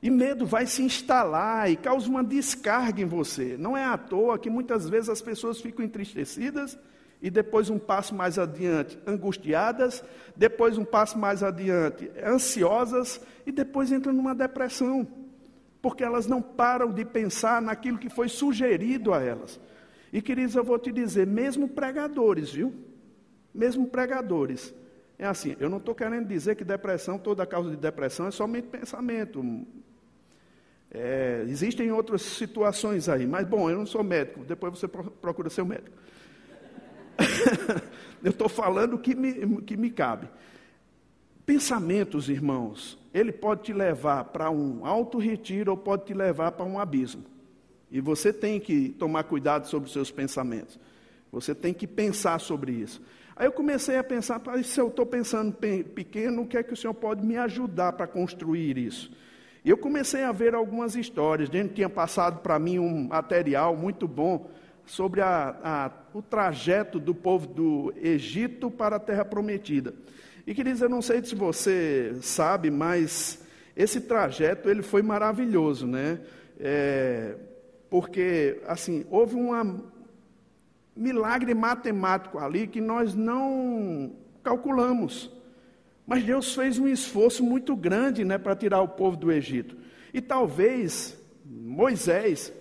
[0.02, 3.56] E medo vai se instalar e causa uma descarga em você.
[3.58, 6.78] Não é à toa que muitas vezes as pessoas ficam entristecidas
[7.22, 10.04] e depois um passo mais adiante angustiadas,
[10.36, 15.08] depois um passo mais adiante ansiosas e depois entram numa depressão
[15.86, 19.60] porque elas não param de pensar naquilo que foi sugerido a elas.
[20.12, 22.74] E queridos, eu vou te dizer, mesmo pregadores, viu?
[23.54, 24.74] Mesmo pregadores.
[25.16, 28.66] É assim, eu não estou querendo dizer que depressão, toda causa de depressão é somente
[28.66, 29.64] pensamento.
[30.90, 35.64] É, existem outras situações aí, mas bom, eu não sou médico, depois você procura ser
[35.64, 35.96] médico.
[38.24, 40.28] eu estou falando o que me, que me cabe.
[41.46, 46.66] Pensamentos, irmãos, ele pode te levar para um alto retiro ou pode te levar para
[46.66, 47.24] um abismo.
[47.90, 50.78] E você tem que tomar cuidado sobre os seus pensamentos.
[51.32, 53.00] Você tem que pensar sobre isso.
[53.34, 56.76] Aí eu comecei a pensar, se eu estou pensando pequeno, o que é que o
[56.76, 59.10] Senhor pode me ajudar para construir isso?
[59.64, 61.48] E eu comecei a ver algumas histórias.
[61.48, 64.50] Gente tinha passado para mim um material muito bom
[64.84, 69.94] sobre a, a, o trajeto do povo do Egito para a Terra Prometida.
[70.46, 76.20] E queridos, eu não sei se você sabe, mas esse trajeto ele foi maravilhoso, né?
[76.60, 77.34] É,
[77.90, 79.80] porque assim houve um
[80.96, 85.30] milagre matemático ali que nós não calculamos.
[86.06, 89.76] Mas Deus fez um esforço muito grande né, para tirar o povo do Egito.
[90.14, 92.52] E talvez Moisés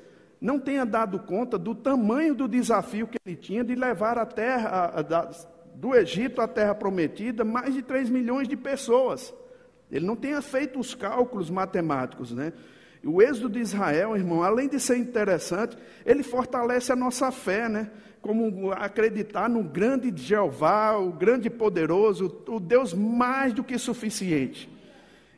[0.41, 4.69] não tenha dado conta do tamanho do desafio que ele tinha de levar a terra
[4.69, 9.33] a, a, do Egito à terra prometida mais de 3 milhões de pessoas.
[9.91, 12.53] Ele não tenha feito os cálculos matemáticos, né?
[13.03, 17.91] O êxodo de Israel, irmão, além de ser interessante, ele fortalece a nossa fé, né?
[18.19, 24.67] Como acreditar no grande Jeová, o grande poderoso, o Deus mais do que suficiente.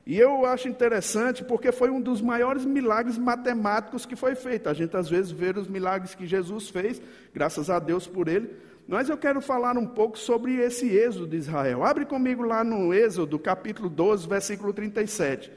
[0.06, 4.70] E eu acho interessante porque foi um dos maiores milagres matemáticos que foi feito.
[4.70, 7.02] A gente às vezes vê os milagres que Jesus fez,
[7.34, 8.50] graças a Deus por ele.
[8.88, 11.84] Mas eu quero falar um pouco sobre esse êxodo de Israel.
[11.84, 15.52] Abre comigo lá no Êxodo, capítulo 12, versículo 37.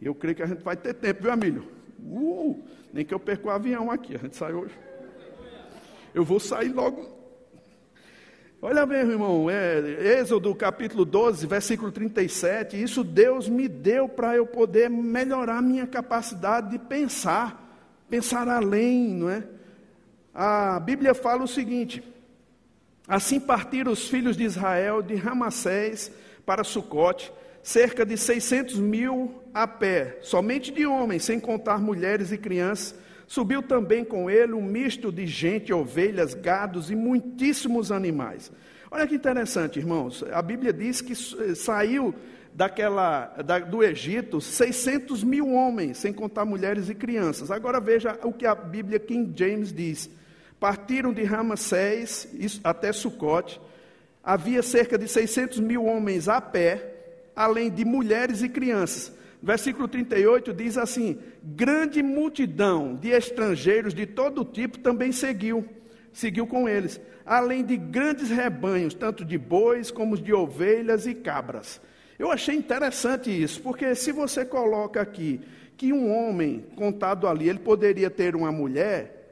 [0.00, 1.68] E eu creio que a gente vai ter tempo, viu, Amílio?
[2.00, 2.60] Uh,
[2.92, 4.74] nem que eu perca o avião aqui, a gente sai hoje.
[6.12, 7.14] Eu vou sair logo.
[8.60, 12.82] Olha bem, irmão, é, Êxodo capítulo 12, versículo 37.
[12.82, 19.30] Isso Deus me deu para eu poder melhorar minha capacidade de pensar, pensar além, não
[19.30, 19.44] é?
[20.34, 22.02] A Bíblia fala o seguinte:
[23.06, 26.10] Assim partiram os filhos de Israel de Ramassés
[26.44, 32.36] para Sucote cerca de 600 mil a pé, somente de homens, sem contar mulheres e
[32.36, 32.94] crianças.
[33.26, 38.52] Subiu também com ele um misto de gente, ovelhas, gados e muitíssimos animais.
[38.90, 40.22] Olha que interessante, irmãos.
[40.30, 41.14] A Bíblia diz que
[41.54, 42.14] saiu
[42.54, 47.50] daquela, da, do Egito 600 mil homens, sem contar mulheres e crianças.
[47.50, 50.10] Agora veja o que a Bíblia King James diz.
[50.64, 52.26] Partiram de Ramassés
[52.64, 53.60] até Sucote.
[54.22, 59.12] Havia cerca de 600 mil homens a pé, além de mulheres e crianças.
[59.42, 65.68] Versículo 38 diz assim: Grande multidão de estrangeiros de todo tipo também seguiu,
[66.14, 71.78] seguiu com eles, além de grandes rebanhos, tanto de bois como de ovelhas e cabras.
[72.18, 75.42] Eu achei interessante isso, porque se você coloca aqui
[75.76, 79.23] que um homem contado ali, ele poderia ter uma mulher,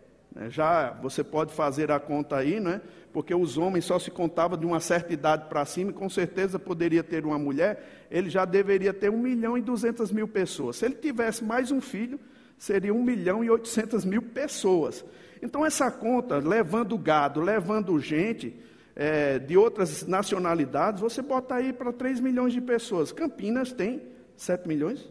[0.49, 2.81] já você pode fazer a conta aí, né?
[3.13, 6.59] porque os homens só se contavam de uma certa idade para cima, e com certeza
[6.59, 10.77] poderia ter uma mulher, ele já deveria ter 1 milhão e 200 mil pessoas.
[10.77, 12.19] Se ele tivesse mais um filho,
[12.59, 15.05] seria 1 milhão e 800 mil pessoas.
[15.43, 18.57] Então, essa conta, levando gado, levando gente
[18.97, 23.13] é, de outras nacionalidades, você bota aí para 3 milhões de pessoas.
[23.13, 24.03] Campinas tem
[24.37, 25.07] 7 milhões?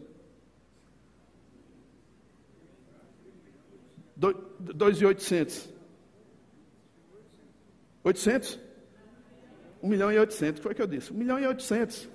[4.62, 5.68] 2,800.
[8.04, 8.58] 800?
[9.82, 11.12] 1 milhão e 800, foi que eu disse.
[11.12, 12.08] 1 milhão e 800.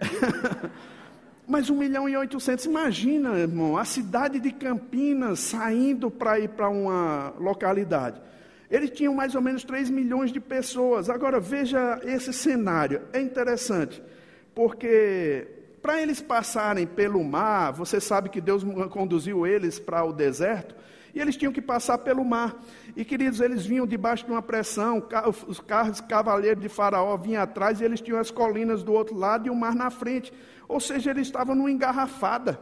[1.46, 6.68] Mas 1 milhão e 800, imagina, irmão, a cidade de Campinas saindo para ir para
[6.68, 8.20] uma localidade.
[8.70, 11.10] Eles tinham mais ou menos 3 milhões de pessoas.
[11.10, 14.02] Agora, veja esse cenário, é interessante,
[14.54, 15.46] porque
[15.82, 20.74] para eles passarem pelo mar, você sabe que Deus conduziu eles para o deserto,
[21.14, 22.60] e eles tinham que passar pelo mar.
[22.96, 25.06] E, queridos, eles vinham debaixo de uma pressão,
[25.46, 29.46] os carros cavaleiros de Faraó vinham atrás e eles tinham as colinas do outro lado
[29.46, 30.32] e o mar na frente.
[30.66, 32.58] Ou seja, eles estavam numa engarrafada.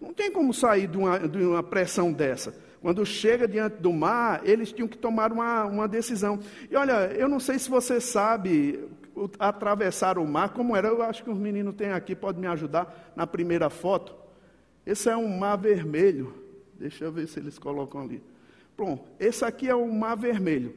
[0.00, 2.54] Não tem como sair de uma, de uma pressão dessa.
[2.80, 6.40] Quando chega diante do mar, eles tinham que tomar uma, uma decisão.
[6.70, 8.88] E olha, eu não sei se você sabe
[9.38, 13.12] atravessar o mar, como era, eu acho que os meninos têm aqui, pode me ajudar
[13.14, 14.14] na primeira foto.
[14.84, 16.41] Esse é um mar vermelho.
[16.82, 18.20] Deixa eu ver se eles colocam ali.
[18.76, 20.74] Pronto, esse aqui é o Mar Vermelho.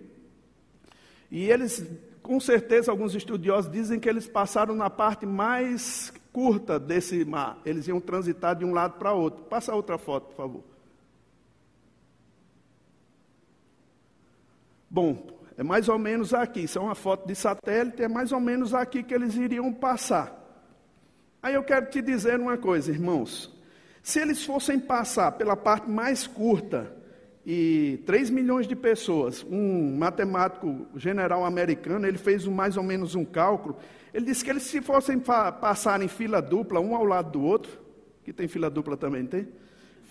[1.31, 1.83] E eles,
[2.21, 7.59] com certeza, alguns estudiosos dizem que eles passaram na parte mais curta desse mar.
[7.65, 9.45] Eles iam transitar de um lado para outro.
[9.45, 10.63] Passa outra foto, por favor.
[14.87, 15.25] Bom,
[15.57, 16.65] é mais ou menos aqui.
[16.65, 20.39] Isso é uma foto de satélite, é mais ou menos aqui que eles iriam passar.
[21.41, 23.54] Aí eu quero te dizer uma coisa, irmãos.
[24.05, 26.95] Se eles fossem passar pela parte mais curta
[27.43, 33.25] e 3 milhões de pessoas, um matemático general americano, ele fez mais ou menos um
[33.25, 33.77] cálculo,
[34.13, 37.79] ele disse que eles se fossem passar em fila dupla, um ao lado do outro,
[38.23, 39.47] que tem fila dupla também, tem?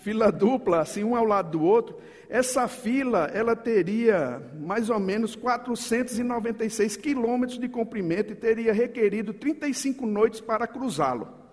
[0.03, 1.95] Fila dupla, assim, um ao lado do outro,
[2.27, 10.05] essa fila, ela teria mais ou menos 496 quilômetros de comprimento e teria requerido 35
[10.05, 11.44] noites para cruzá-lo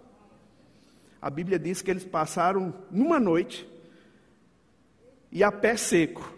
[1.23, 3.71] a Bíblia diz que eles passaram numa noite
[5.31, 6.35] e a pé seco.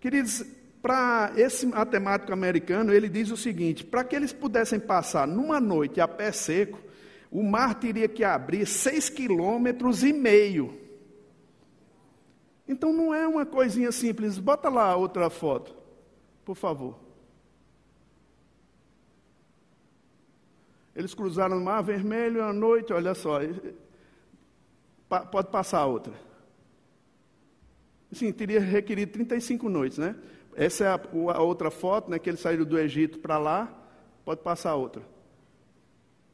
[0.00, 0.44] Queridos,
[0.82, 6.00] para esse matemático americano, ele diz o seguinte: para que eles pudessem passar numa noite
[6.00, 6.80] a pé seco,
[7.30, 10.76] o mar teria que abrir seis quilômetros e meio.
[12.66, 14.38] Então não é uma coisinha simples.
[14.40, 15.72] Bota lá outra foto,
[16.44, 17.05] por favor.
[20.96, 23.40] Eles cruzaram o Mar Vermelho à noite, olha só.
[25.30, 26.14] Pode passar outra.
[28.10, 30.16] Sim, teria requerido 35 noites, né?
[30.54, 32.18] Essa é a, outra foto, né?
[32.18, 33.70] Que eles saíram do Egito para lá.
[34.24, 35.02] Pode passar outra.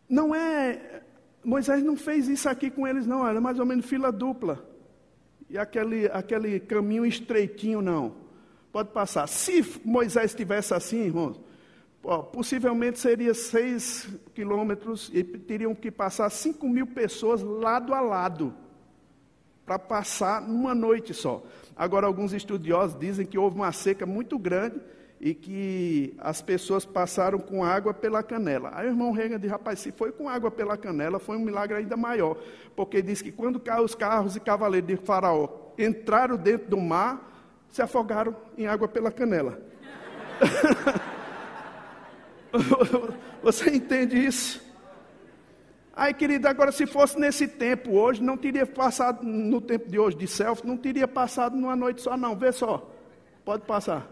[0.08, 1.02] Não é.
[1.44, 3.26] Moisés não fez isso aqui com eles, não.
[3.26, 4.64] Era mais ou menos fila dupla.
[5.50, 8.14] E aquele, aquele caminho estreitinho, não.
[8.70, 9.26] Pode passar.
[9.26, 11.40] Se Moisés estivesse assim, irmãos,
[12.32, 18.52] possivelmente seria seis quilômetros e teriam que passar cinco mil pessoas lado a lado
[19.64, 21.42] para passar numa noite só.
[21.76, 24.80] Agora, alguns estudiosos dizem que houve uma seca muito grande
[25.20, 28.72] e que as pessoas passaram com água pela canela.
[28.74, 31.78] Aí o irmão Reagan diz, rapaz, se foi com água pela canela, foi um milagre
[31.78, 32.36] ainda maior.
[32.74, 37.30] Porque diz que quando os carros e cavaleiros de faraó entraram dentro do mar,
[37.68, 39.62] se afogaram em água pela canela.
[43.42, 44.62] Você entende isso?
[45.94, 50.16] Aí, querido, agora se fosse nesse tempo hoje, não teria passado, no tempo de hoje
[50.16, 52.34] de selfie, não teria passado numa noite só, não.
[52.34, 52.90] Vê só.
[53.44, 54.08] Pode passar.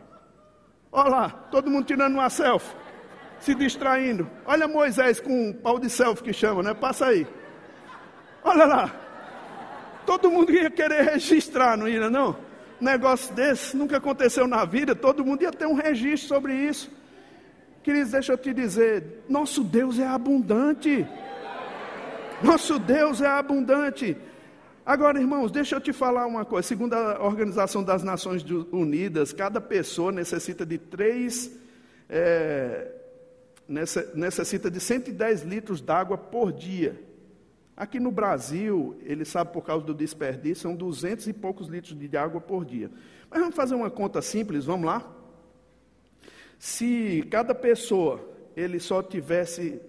[0.92, 2.74] Olha lá, todo mundo tirando uma selfie,
[3.38, 4.28] se distraindo.
[4.44, 6.74] Olha Moisés com um pau de selfie que chama, né?
[6.74, 7.26] Passa aí.
[8.42, 8.90] Olha lá.
[10.04, 12.36] Todo mundo ia querer registrar, não ia, não?
[12.80, 16.90] Negócio desse nunca aconteceu na vida, todo mundo ia ter um registro sobre isso.
[17.82, 21.06] Queridos, deixa eu te dizer, nosso Deus é abundante.
[22.42, 24.16] Nosso Deus é abundante.
[24.84, 26.68] Agora, irmãos, deixa eu te falar uma coisa.
[26.68, 31.50] Segundo a Organização das Nações Unidas, cada pessoa necessita de três.
[32.08, 32.92] É,
[34.14, 37.00] necessita de 110 litros d'água por dia.
[37.76, 42.16] Aqui no Brasil, ele sabe por causa do desperdício, são 200 e poucos litros de
[42.16, 42.90] água por dia.
[43.30, 45.19] Mas vamos fazer uma conta simples, vamos lá?
[46.60, 48.20] Se cada pessoa
[48.54, 49.80] ele só tivesse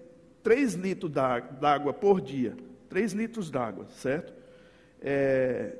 [0.42, 2.56] 3 litros d'água por dia,
[2.88, 4.32] 3 litros d'água, certo?
[4.98, 5.76] É,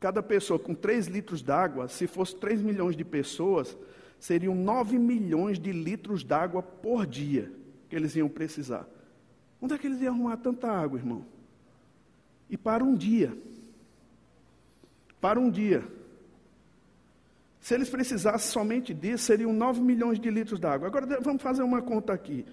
[0.00, 3.78] cada pessoa com 3 litros d'água, se fosse 3 milhões de pessoas,
[4.18, 7.52] seriam 9 milhões de litros d'água por dia
[7.88, 8.84] que eles iam precisar.
[9.62, 11.24] Onde é que eles iam arrumar tanta água, irmão?
[12.48, 13.32] E para um dia.
[15.20, 15.99] Para um dia.
[17.70, 20.88] Se eles precisassem somente disso, seriam 9 milhões de litros d'água.
[20.88, 22.44] Agora vamos fazer uma conta aqui.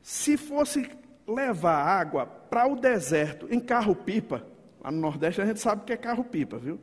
[0.00, 0.88] Se fosse
[1.28, 4.42] levar água para o deserto em carro-pipa,
[4.82, 6.80] lá no Nordeste a gente sabe que é carro-pipa, viu?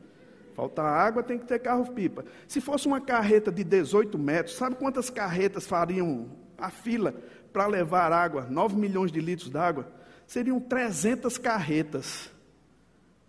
[0.54, 2.24] Falta água, tem que ter carro-pipa.
[2.46, 7.12] Se fosse uma carreta de 18 metros, sabe quantas carretas fariam a fila
[7.52, 8.46] para levar água?
[8.48, 9.90] 9 milhões de litros d'água?
[10.28, 12.30] Seriam 300 carretas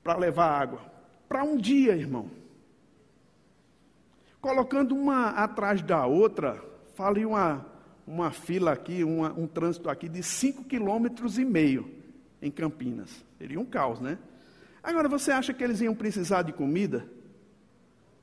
[0.03, 0.81] para levar água.
[1.27, 2.40] Para um dia, irmão
[4.41, 6.61] colocando uma atrás da outra,
[6.95, 7.65] falei uma,
[8.07, 11.89] uma fila aqui, uma, um trânsito aqui de 5,5 quilômetros e meio
[12.41, 13.23] em Campinas.
[13.37, 14.17] Seria um caos, né?
[14.83, 17.07] Agora, você acha que eles iam precisar de comida?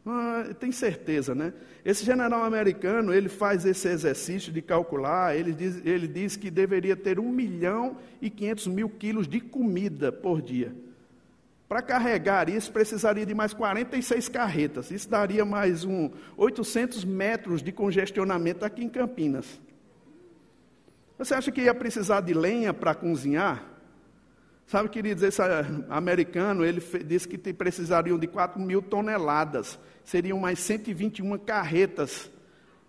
[0.04, 1.52] Ah, tem certeza, né?
[1.84, 6.96] Esse general americano, ele faz esse exercício de calcular, ele diz, ele diz que deveria
[6.96, 10.74] ter 1 milhão e 500 mil quilos de comida por dia.
[11.68, 14.90] Para carregar isso, precisaria de mais 46 carretas.
[14.90, 19.60] Isso daria mais um 800 metros de congestionamento aqui em Campinas.
[21.18, 23.62] Você acha que ia precisar de lenha para cozinhar?
[24.66, 25.42] Sabe, queridos, esse
[25.90, 29.78] americano, ele disse que precisariam de 4 mil toneladas.
[30.04, 32.30] Seriam mais 121 carretas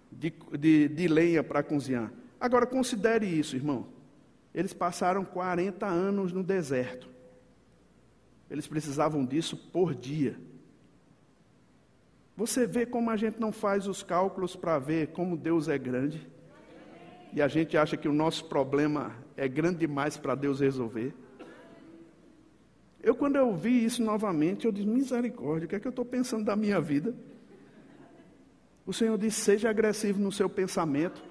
[0.09, 2.11] de, de, de lenha para cozinhar.
[2.39, 3.87] Agora, considere isso, irmão.
[4.53, 7.09] Eles passaram 40 anos no deserto.
[8.49, 10.39] Eles precisavam disso por dia.
[12.35, 16.25] Você vê como a gente não faz os cálculos para ver como Deus é grande?
[17.33, 21.13] E a gente acha que o nosso problema é grande demais para Deus resolver.
[23.01, 26.05] Eu, quando eu vi isso novamente, eu disse: misericórdia, o que é que eu estou
[26.05, 27.13] pensando da minha vida?
[28.85, 31.21] O Senhor disse: seja agressivo no seu pensamento.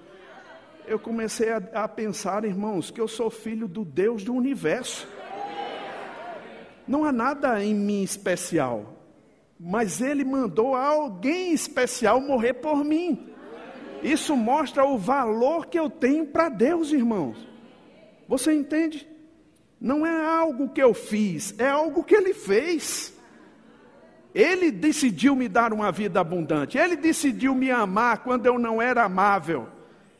[0.87, 5.07] Eu comecei a, a pensar, irmãos, que eu sou filho do Deus do universo.
[6.89, 8.95] Não há nada em mim especial,
[9.59, 13.29] mas Ele mandou alguém especial morrer por mim.
[14.01, 17.47] Isso mostra o valor que eu tenho para Deus, irmãos.
[18.27, 19.07] Você entende?
[19.79, 23.13] Não é algo que eu fiz, é algo que Ele fez.
[24.33, 29.03] Ele decidiu me dar uma vida abundante, Ele decidiu me amar quando eu não era
[29.03, 29.67] amável.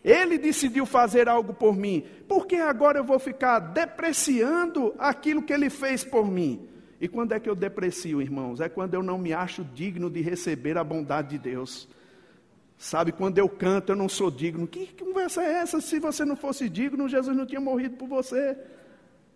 [0.03, 2.03] Ele decidiu fazer algo por mim.
[2.27, 6.67] Por que agora eu vou ficar depreciando aquilo que ele fez por mim?
[7.01, 8.59] E quando é que eu deprecio, irmãos?
[8.59, 11.87] É quando eu não me acho digno de receber a bondade de Deus.
[12.77, 14.67] Sabe, quando eu canto, eu não sou digno.
[14.67, 15.81] Que conversa é essa?
[15.81, 18.57] Se você não fosse digno, Jesus não tinha morrido por você.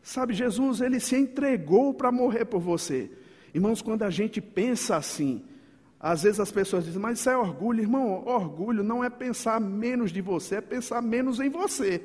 [0.02, 3.12] Sabe, Jesus, ele se entregou para morrer por você.
[3.54, 5.44] Irmãos, quando a gente pensa assim,
[6.06, 7.80] às vezes as pessoas dizem, mas isso é orgulho.
[7.80, 12.04] Irmão, orgulho não é pensar menos de você, é pensar menos em você.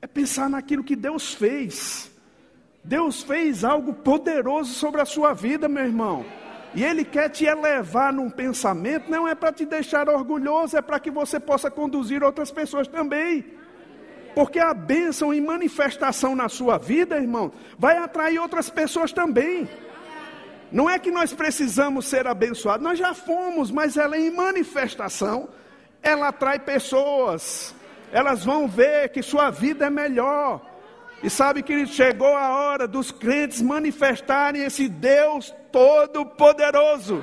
[0.00, 2.08] É pensar naquilo que Deus fez.
[2.84, 6.24] Deus fez algo poderoso sobre a sua vida, meu irmão.
[6.72, 11.00] E Ele quer te elevar num pensamento, não é para te deixar orgulhoso, é para
[11.00, 13.44] que você possa conduzir outras pessoas também.
[14.36, 19.68] Porque a bênção e manifestação na sua vida, irmão, vai atrair outras pessoas também.
[20.72, 25.48] Não é que nós precisamos ser abençoados, nós já fomos, mas ela em manifestação,
[26.02, 27.74] ela atrai pessoas.
[28.10, 30.60] Elas vão ver que sua vida é melhor.
[31.22, 37.22] E sabe que chegou a hora dos crentes manifestarem esse Deus Todo-Poderoso.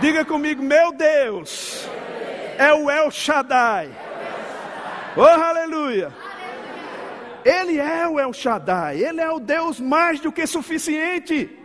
[0.00, 1.88] Diga comigo, meu Deus
[2.58, 3.90] é o El Shaddai.
[5.16, 6.12] Oh, aleluia!
[7.44, 11.59] Ele é o El Shaddai, ele é o Deus mais do que suficiente.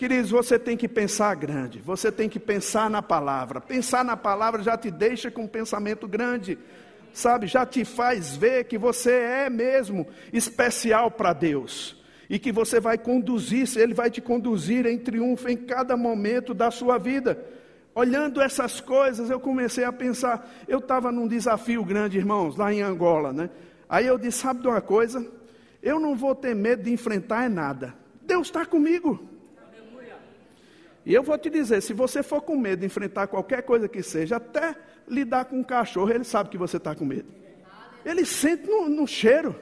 [0.00, 3.60] Queridos, você tem que pensar grande, você tem que pensar na palavra.
[3.60, 6.58] Pensar na palavra já te deixa com um pensamento grande,
[7.12, 7.46] sabe?
[7.46, 12.96] Já te faz ver que você é mesmo especial para Deus e que você vai
[12.96, 17.38] conduzir, Ele vai te conduzir em triunfo em cada momento da sua vida.
[17.94, 20.50] Olhando essas coisas, eu comecei a pensar.
[20.66, 23.50] Eu estava num desafio grande, irmãos, lá em Angola, né?
[23.86, 25.30] Aí eu disse: sabe de uma coisa?
[25.82, 27.94] Eu não vou ter medo de enfrentar é nada.
[28.22, 29.28] Deus está comigo.
[31.10, 34.00] E eu vou te dizer: se você for com medo de enfrentar qualquer coisa que
[34.00, 34.76] seja, até
[35.08, 37.26] lidar com um cachorro, ele sabe que você está com medo.
[38.04, 39.56] Ele sente no, no cheiro.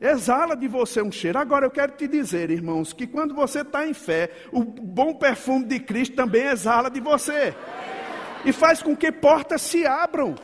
[0.00, 1.38] Exala de você um cheiro.
[1.38, 5.66] Agora eu quero te dizer, irmãos, que quando você está em fé, o bom perfume
[5.66, 7.54] de Cristo também exala de você.
[8.46, 10.34] E faz com que portas se abram.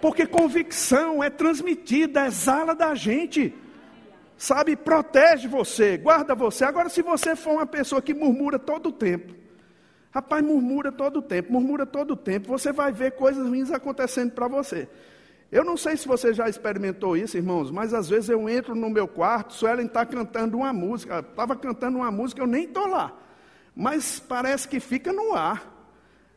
[0.00, 3.54] Porque convicção é transmitida, exala da gente.
[4.38, 6.64] Sabe, protege você, guarda você.
[6.64, 9.39] Agora, se você for uma pessoa que murmura todo o tempo,
[10.10, 14.32] rapaz, murmura todo o tempo, murmura todo o tempo, você vai ver coisas ruins acontecendo
[14.32, 14.88] para você.
[15.50, 18.88] Eu não sei se você já experimentou isso, irmãos, mas às vezes eu entro no
[18.88, 23.12] meu quarto, Suelen está cantando uma música, estava cantando uma música, eu nem estou lá,
[23.74, 25.79] mas parece que fica no ar.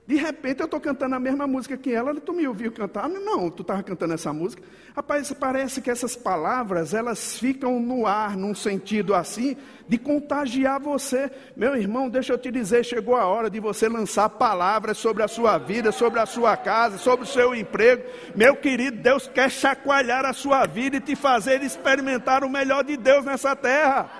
[0.05, 3.07] De repente eu estou cantando a mesma música que ela, tu me ouviu cantar?
[3.07, 4.61] Não, não tu estava cantando essa música.
[4.93, 9.55] Rapaz, parece que essas palavras, elas ficam no ar, num sentido assim,
[9.87, 11.31] de contagiar você.
[11.55, 15.27] Meu irmão, deixa eu te dizer, chegou a hora de você lançar palavras sobre a
[15.27, 18.03] sua vida, sobre a sua casa, sobre o seu emprego.
[18.35, 22.97] Meu querido, Deus quer chacoalhar a sua vida e te fazer experimentar o melhor de
[22.97, 24.11] Deus nessa terra.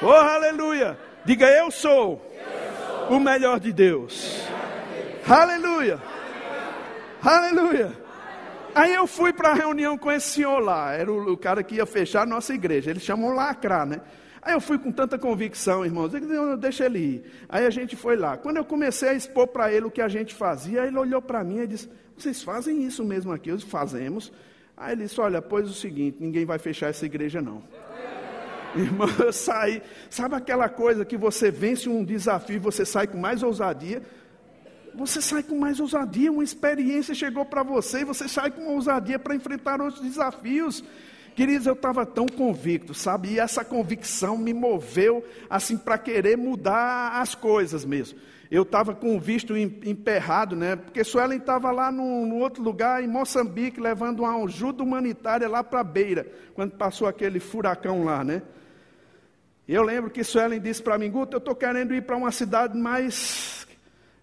[0.00, 0.98] Oh, aleluia!
[1.24, 3.16] Diga, eu sou, eu sou.
[3.16, 4.48] o melhor de Deus.
[5.28, 6.00] Aleluia.
[7.22, 7.92] Aleluia.
[8.74, 11.74] Aí eu fui para a reunião com esse senhor lá, era o, o, cara que
[11.74, 14.00] ia fechar a nossa igreja, eles chamam lacrar, né?
[14.40, 16.12] Aí eu fui com tanta convicção, irmãos,
[16.58, 17.24] deixa ele ir.
[17.48, 18.36] Aí a gente foi lá.
[18.36, 21.44] Quando eu comecei a expor para ele o que a gente fazia, ele olhou para
[21.44, 23.50] mim e disse, vocês fazem isso mesmo aqui?
[23.50, 24.32] Eu disse, fazemos.
[24.76, 27.62] Aí ele disse, olha, pois o seguinte, ninguém vai fechar essa igreja não.
[28.74, 33.18] Irmão, eu saí, sabe aquela coisa que você vence um desafio e você sai com
[33.18, 34.02] mais ousadia?
[34.94, 39.18] Você sai com mais ousadia, uma experiência chegou para você, e você sai com ousadia
[39.18, 40.84] para enfrentar outros desafios.
[41.34, 43.28] Queridos, eu estava tão convicto, sabe?
[43.28, 48.18] E essa convicção me moveu assim para querer mudar as coisas mesmo.
[48.50, 50.74] Eu estava com o visto emperrado, né?
[50.74, 55.80] Porque Suelen estava lá num, outro lugar, em Moçambique, levando uma ajuda humanitária lá para
[55.80, 58.42] a beira, quando passou aquele furacão lá, né?
[59.68, 62.32] E eu lembro que Suelen disse para mim, Guto, eu estou querendo ir para uma
[62.32, 63.57] cidade mais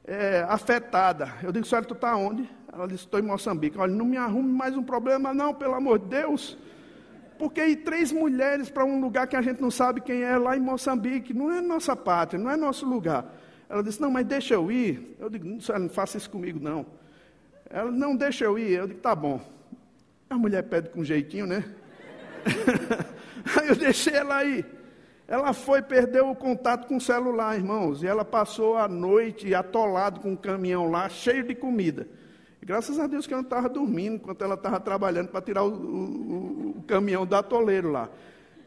[0.08, 1.34] é, afetada.
[1.42, 2.50] Eu digo, senhora, tu está onde?
[2.72, 3.78] Ela disse, estou em Moçambique.
[3.78, 6.58] Olha, não me arrume mais um problema, não, pelo amor de Deus.
[7.38, 10.56] Porque ir três mulheres para um lugar que a gente não sabe quem é, lá
[10.56, 13.26] em Moçambique, não é nossa pátria, não é nosso lugar.
[13.68, 15.16] Ela disse, não, mas deixa eu ir.
[15.20, 16.86] Eu digo, senhora, não faça isso comigo, não.
[17.70, 18.72] Ela, não, deixa eu ir.
[18.72, 19.42] Eu digo, tá bom.
[20.30, 21.64] A mulher pede com jeitinho, né?
[23.60, 24.66] Aí eu deixei ela ir.
[25.28, 30.20] Ela foi, perdeu o contato com o celular, irmãos, e ela passou a noite atolado
[30.20, 32.08] com um caminhão lá, cheio de comida.
[32.62, 35.64] E graças a Deus que ela não estava dormindo enquanto ela estava trabalhando para tirar
[35.64, 38.08] o, o, o, caminhão do atoleiro lá.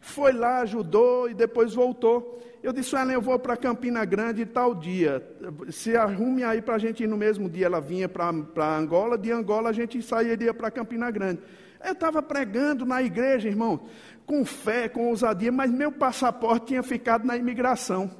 [0.00, 2.40] Foi lá, ajudou e depois voltou.
[2.60, 5.24] Eu disse, ela, eu vou para Campina Grande tal dia.
[5.70, 7.66] Se arrume aí para a gente ir no mesmo dia.
[7.66, 11.40] Ela vinha para Angola, de Angola a gente sairia para Campina Grande.
[11.84, 13.80] Eu estava pregando na igreja, irmão
[14.28, 18.10] com fé, com ousadia, mas meu passaporte tinha ficado na imigração.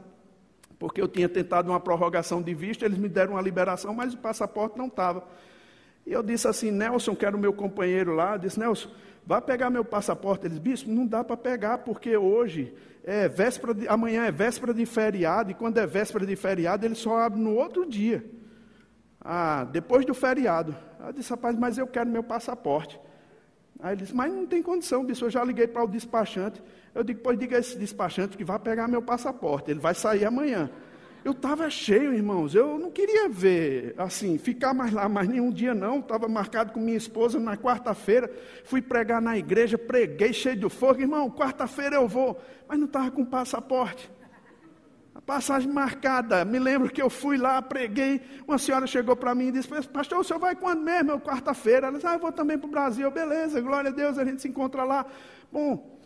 [0.78, 4.18] porque eu tinha tentado uma prorrogação de visto, eles me deram uma liberação, mas o
[4.18, 5.24] passaporte não estava.
[6.06, 8.88] E eu disse assim, Nelson, que era o meu companheiro lá, disse, Nelson,
[9.26, 10.46] vá pegar meu passaporte.
[10.46, 12.72] Ele disse, bispo, não dá para pegar, porque hoje
[13.04, 16.94] é véspera de, amanhã é véspera de feriado, e quando é véspera de feriado, ele
[16.94, 18.24] só abre no outro dia.
[19.20, 20.74] Ah, depois do feriado.
[21.04, 22.98] Eu disse, rapaz, mas eu quero meu passaporte.
[23.81, 26.61] Aí ele disse, mas não tem condição, bispo, eu já liguei para o despachante.
[26.95, 30.24] Eu digo, pois diga a esse despachante que vai pegar meu passaporte, ele vai sair
[30.24, 30.70] amanhã.
[31.24, 35.74] Eu estava cheio, irmãos, eu não queria ver, assim, ficar mais lá mais nenhum dia
[35.74, 38.31] não, estava marcado com minha esposa na quarta-feira,
[38.64, 43.11] fui pregar na igreja, preguei cheio de fogo, irmão, quarta-feira eu vou, mas não estava
[43.11, 44.11] com passaporte.
[45.18, 49.48] A passagem marcada, me lembro que eu fui lá, preguei, uma senhora chegou para mim
[49.48, 51.10] e disse, pastor, o senhor vai quando mesmo?
[51.10, 51.88] Eu, quarta-feira.
[51.88, 54.40] Ela disse, ah, eu vou também para o Brasil, beleza, glória a Deus, a gente
[54.40, 55.04] se encontra lá.
[55.50, 55.98] Bom,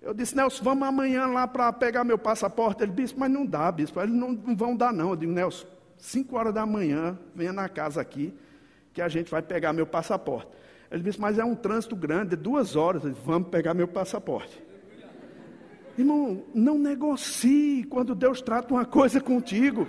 [0.00, 2.82] eu disse, Nelson, vamos amanhã lá para pegar meu passaporte.
[2.82, 5.10] Ele disse, mas não dá, bispo, eles não, não vão dar não.
[5.10, 5.66] Eu digo, Nelson,
[5.98, 8.32] 5 horas da manhã, venha na casa aqui,
[8.94, 10.50] que a gente vai pegar meu passaporte.
[10.90, 13.04] Ele disse, mas é um trânsito grande, duas horas.
[13.04, 14.64] Eu disse, vamos pegar meu passaporte.
[15.96, 19.86] Irmão, não negocie quando Deus trata uma coisa contigo.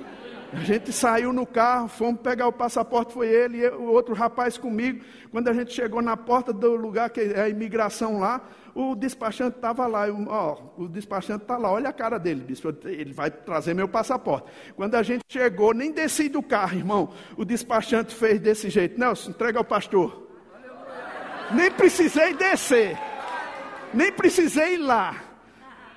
[0.54, 4.58] A gente saiu no carro, fomos pegar o passaporte, foi ele e o outro rapaz
[4.58, 5.04] comigo.
[5.32, 8.42] Quando a gente chegou na porta do lugar que é a imigração lá,
[8.74, 12.74] o despachante estava lá, eu, ó, o despachante está lá, olha a cara dele, bispo,
[12.86, 14.48] ele vai trazer meu passaporte.
[14.76, 19.32] Quando a gente chegou, nem desci do carro, irmão, o despachante fez desse jeito, Nelson,
[19.32, 20.28] entrega ao pastor.
[21.52, 22.98] Nem precisei descer,
[23.94, 25.35] nem precisei ir lá.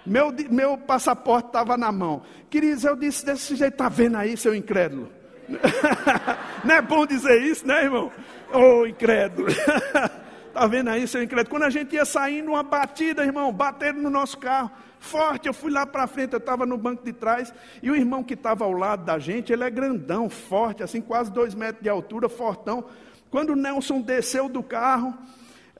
[0.09, 2.22] Meu, meu passaporte estava na mão.
[2.50, 5.11] Queridos, eu disse desse jeito, está vendo aí, seu incrédulo?
[6.64, 8.11] Não é bom dizer isso, né, irmão?
[8.52, 9.48] Ô, oh, incrédulo.
[9.48, 11.50] Está vendo aí, seu incrédulo?
[11.50, 15.46] Quando a gente ia saindo, uma batida, irmão, bateram no nosso carro, forte.
[15.46, 17.52] Eu fui lá para frente, eu estava no banco de trás,
[17.82, 21.30] e o irmão que estava ao lado da gente, ele é grandão, forte, assim, quase
[21.30, 22.84] dois metros de altura, fortão.
[23.30, 25.14] Quando o Nelson desceu do carro,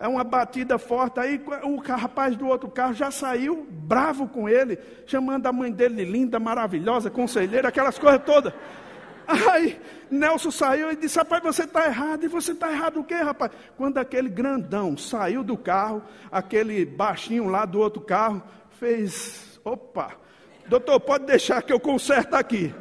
[0.01, 4.79] é uma batida forte, aí o rapaz do outro carro já saiu bravo com ele,
[5.07, 8.53] chamando a mãe dele de linda, maravilhosa, conselheira, aquelas coisas todas.
[9.29, 9.79] Aí
[10.11, 12.25] Nelson saiu e disse: Rapaz, você está errado.
[12.25, 13.53] E você está errado o quê, rapaz?
[13.77, 18.43] Quando aquele grandão saiu do carro, aquele baixinho lá do outro carro
[18.79, 20.13] fez: Opa,
[20.67, 22.75] doutor, pode deixar que eu conserto aqui.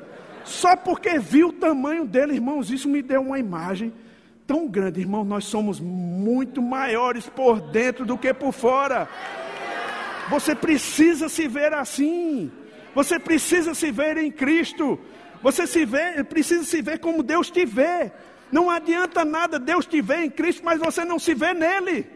[0.45, 3.91] Só porque viu o tamanho dele, irmãos, isso me deu uma imagem
[4.47, 5.25] tão grande, irmão.
[5.25, 9.07] Nós somos muito maiores por dentro do que por fora.
[10.29, 12.49] Você precisa se ver assim.
[12.95, 14.99] Você precisa se ver em Cristo.
[15.43, 18.11] Você se vê, precisa se ver como Deus te vê.
[18.51, 22.09] Não adianta nada Deus te ver em Cristo, mas você não se vê nele.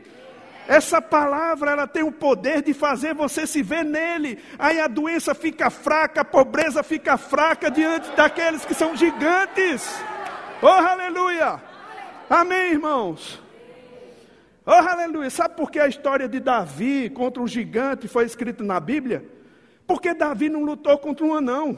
[0.68, 4.40] Essa palavra, ela tem o poder de fazer você se ver nele.
[4.58, 9.88] Aí a doença fica fraca, a pobreza fica fraca diante daqueles que são gigantes.
[10.62, 11.71] Oh, aleluia!
[12.32, 13.44] Amém, irmãos?
[14.66, 15.30] Oh, aleluia!
[15.30, 19.26] Sabe por que a história de Davi contra um gigante foi escrita na Bíblia?
[19.86, 21.78] Porque Davi não lutou contra um anão.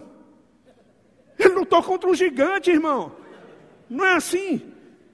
[1.39, 3.13] Ele lutou contra um gigante, irmão.
[3.89, 4.61] Não é assim.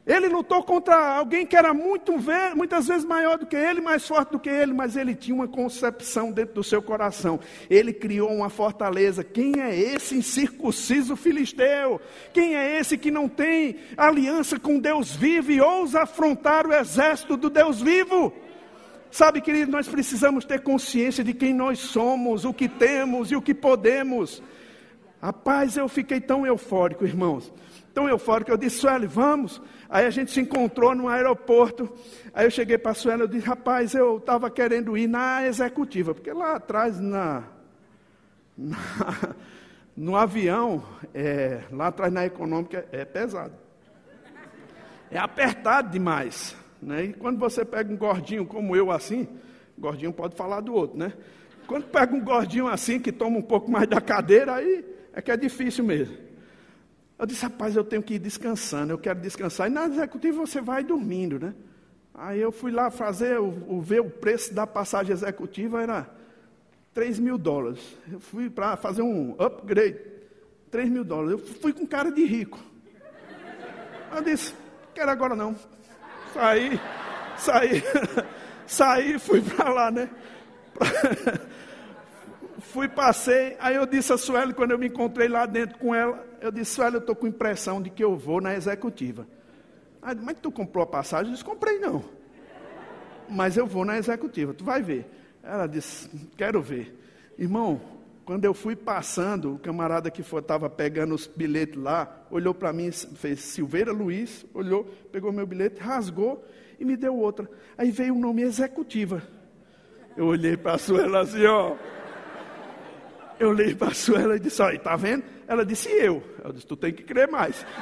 [0.09, 2.15] Ele lutou contra alguém que era muito,
[2.55, 5.47] muitas vezes maior do que ele, mais forte do que ele, mas ele tinha uma
[5.47, 7.39] concepção dentro do seu coração.
[7.69, 9.23] Ele criou uma fortaleza.
[9.23, 12.01] Quem é esse incircunciso filisteu?
[12.33, 17.37] Quem é esse que não tem aliança com Deus vivo e ousa afrontar o exército
[17.37, 18.33] do Deus vivo?
[19.11, 23.41] Sabe, querido, nós precisamos ter consciência de quem nós somos, o que temos e o
[23.43, 24.41] que podemos.
[25.21, 27.53] Rapaz, eu fiquei tão eufórico, irmãos.
[27.93, 28.49] Tão eufórico.
[28.49, 29.61] Eu disse, Sueli, vamos.
[29.89, 31.91] Aí a gente se encontrou no aeroporto.
[32.31, 36.13] Aí eu cheguei para a Sueli, eu disse, rapaz, eu estava querendo ir na executiva.
[36.13, 37.43] Porque lá atrás, na,
[38.55, 38.77] na
[39.97, 43.55] no avião, é, lá atrás na econômica, é pesado.
[45.09, 46.55] É apertado demais.
[46.79, 47.05] Né?
[47.05, 49.27] E quando você pega um gordinho como eu assim,
[49.75, 51.13] gordinho pode falar do outro, né?
[51.65, 55.31] Quando pega um gordinho assim, que toma um pouco mais da cadeira, aí é que
[55.31, 56.28] é difícil mesmo.
[57.19, 59.67] Eu disse, rapaz, eu tenho que ir descansando, eu quero descansar.
[59.67, 61.53] E na executiva você vai dormindo, né?
[62.13, 66.09] Aí eu fui lá fazer, o, o ver o preço da passagem executiva era
[66.93, 67.81] 3 mil dólares.
[68.09, 69.99] Eu fui para fazer um upgrade,
[70.71, 71.41] 3 mil dólares.
[71.41, 72.57] Eu fui com cara de rico.
[74.15, 74.53] Eu disse,
[74.95, 75.57] quero agora não.
[76.33, 76.79] Saí,
[77.37, 77.83] saí,
[78.65, 80.09] saí, fui para lá, né?
[82.59, 86.28] fui, passei, aí eu disse a Sueli, quando eu me encontrei lá dentro com ela,
[86.41, 89.27] eu disse, Sueli, eu estou com impressão de que eu vou na executiva.
[90.01, 91.27] Aí, mas tu comprou a passagem?
[91.27, 92.03] Eu disse, comprei não.
[93.29, 95.05] Mas eu vou na executiva, tu vai ver.
[95.43, 96.95] Ela disse, quero ver.
[97.37, 97.79] Irmão,
[98.29, 102.91] Quando eu fui passando, o camarada que estava pegando os bilhetes lá, olhou para mim,
[102.91, 106.45] fez Silveira Luiz, olhou, pegou meu bilhete, rasgou
[106.79, 107.49] e me deu outra.
[107.75, 109.23] Aí veio o nome executiva.
[110.15, 111.75] Eu olhei para a Suela assim, ó.
[113.39, 115.23] Eu olhei para a Suela e disse, olha, tá vendo?
[115.47, 116.21] Ela disse, eu.
[116.43, 117.65] Eu disse, tu tem que crer mais.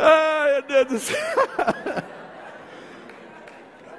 [0.00, 1.18] Ai, meu Deus do céu.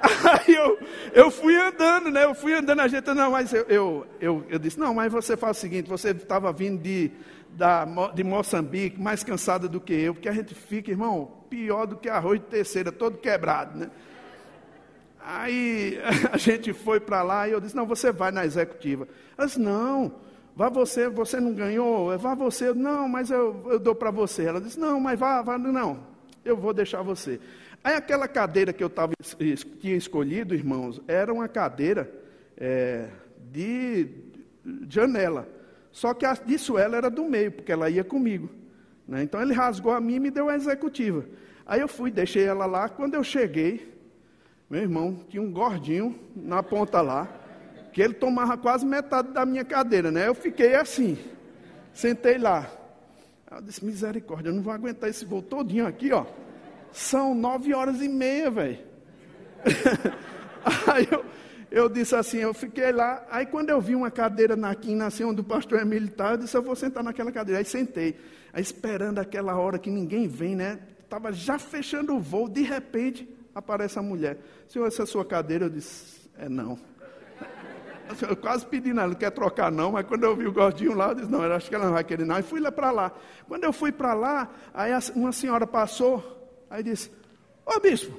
[0.02, 0.78] Aí eu,
[1.12, 2.24] eu fui andando, né?
[2.24, 5.36] Eu fui andando, a gente, não, mas eu, eu, eu, eu disse, não, mas você
[5.36, 7.10] faz o seguinte, você estava vindo de,
[7.50, 7.84] da,
[8.14, 12.08] de Moçambique, mais cansada do que eu, porque a gente fica, irmão, pior do que
[12.08, 13.90] arroz de terceira, todo quebrado, né?
[15.22, 15.98] Aí
[16.32, 19.06] a gente foi para lá e eu disse, não, você vai na executiva.
[19.36, 20.12] Ela disse, não,
[20.56, 22.72] vá você, você não ganhou, vá você.
[22.72, 24.44] Não, mas eu, eu dou para você.
[24.44, 26.00] Ela disse, não, mas vá, vá, não,
[26.44, 27.40] eu vou deixar você.
[27.82, 29.14] Aí aquela cadeira que eu tava,
[29.80, 32.10] tinha escolhido, irmãos, era uma cadeira
[32.56, 33.08] é,
[33.50, 34.08] de
[34.88, 35.48] janela.
[35.90, 38.50] Só que a de Suela era do meio, porque ela ia comigo.
[39.08, 39.22] Né?
[39.22, 41.24] Então ele rasgou a mim e me deu a executiva.
[41.66, 42.88] Aí eu fui, deixei ela lá.
[42.88, 43.89] Quando eu cheguei,
[44.70, 47.26] meu irmão, tinha um gordinho na ponta lá,
[47.92, 50.28] que ele tomava quase metade da minha cadeira, né?
[50.28, 51.18] Eu fiquei assim,
[51.92, 52.70] sentei lá.
[53.50, 56.24] Eu disse, misericórdia, eu não vou aguentar esse voo todinho aqui, ó.
[56.92, 58.78] São nove horas e meia, velho.
[60.86, 61.24] aí eu,
[61.68, 63.26] eu disse assim, eu fiquei lá.
[63.28, 66.36] Aí quando eu vi uma cadeira na quina, assim, onde o pastor Emílio está, eu
[66.36, 67.58] disse, eu vou sentar naquela cadeira.
[67.58, 68.20] Aí sentei.
[68.52, 70.78] Aí esperando aquela hora que ninguém vem, né?
[71.02, 74.38] Estava já fechando o voo, de repente aparece a mulher.
[74.68, 75.66] Senhor, essa é sua cadeira?
[75.66, 76.78] Eu disse, é não.
[78.28, 80.94] Eu quase pedi, não, ela não quer trocar não, mas quando eu vi o gordinho
[80.94, 82.36] lá, eu disse, não, eu acho que ela não vai querer não.
[82.36, 83.12] E fui lá para lá.
[83.46, 86.40] Quando eu fui para lá, aí uma senhora passou,
[86.70, 87.10] Aí disse:
[87.66, 88.18] Ô bispo,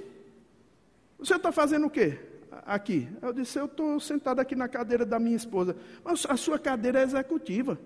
[1.17, 2.19] você está fazendo o quê
[2.65, 3.07] aqui?
[3.21, 5.75] Eu disse: Eu estou sentado aqui na cadeira da minha esposa.
[6.03, 7.79] Mas a sua cadeira é executiva.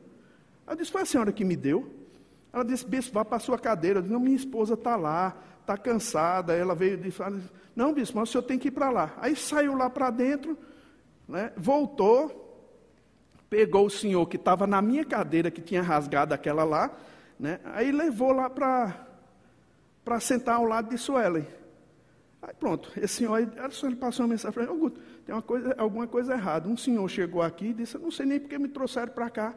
[0.67, 1.93] Eu disse: Foi a senhora que me deu?
[2.51, 3.99] Ela disse: Bispo, vá para a sua cadeira.
[3.99, 6.53] Eu disse: Não, minha esposa está lá, está cansada.
[6.53, 7.21] Ela veio e disse:
[7.75, 9.13] Não, bispo, mas o senhor tem que ir para lá.
[9.17, 10.57] Aí saiu lá para dentro,
[11.27, 12.43] né, voltou,
[13.49, 16.91] pegou o senhor que estava na minha cadeira, que tinha rasgado aquela lá,
[17.39, 21.47] né, aí levou lá para sentar ao lado de Suelen.
[22.41, 23.49] Aí pronto, esse senhor, aí,
[23.83, 24.93] ele passou uma mensagem para mim,
[25.25, 26.69] tem uma coisa, alguma coisa errada.
[26.69, 29.55] Um senhor chegou aqui e disse, não sei nem porque me trouxeram para cá.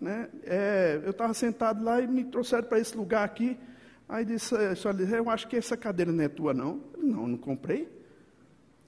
[0.00, 0.28] Né?
[0.44, 3.58] É, eu estava sentado lá e me trouxeram para esse lugar aqui.
[4.08, 6.80] Aí disse, a senhora disse, eu acho que essa cadeira não é tua, não.
[6.96, 7.88] Eu, não, não comprei.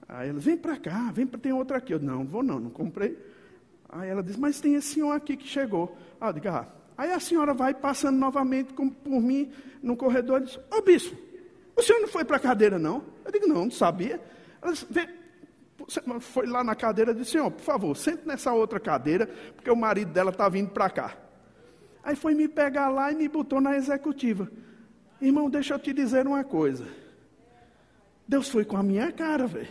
[0.08, 1.94] Aí ela, vem para cá, vem para tem outra aqui.
[1.94, 3.18] Eu, não, vou não, não comprei.
[3.88, 5.96] Aí ela disse, mas tem esse senhor aqui que chegou.
[6.20, 9.52] Ah, eu digo, ah, Aí a senhora vai passando novamente por mim
[9.82, 11.16] no corredor e diz: Ô bispo,
[11.76, 13.04] o senhor não foi para a cadeira, não?
[13.24, 14.20] Eu digo: Não, não sabia.
[14.62, 14.86] Ela disse:
[16.20, 19.76] foi lá na cadeira e disse: Senhor, por favor, sente nessa outra cadeira, porque o
[19.76, 21.16] marido dela está vindo para cá.
[22.02, 24.50] Aí foi me pegar lá e me botou na executiva.
[25.20, 26.86] Irmão, deixa eu te dizer uma coisa.
[28.28, 29.68] Deus foi com a minha cara, velho.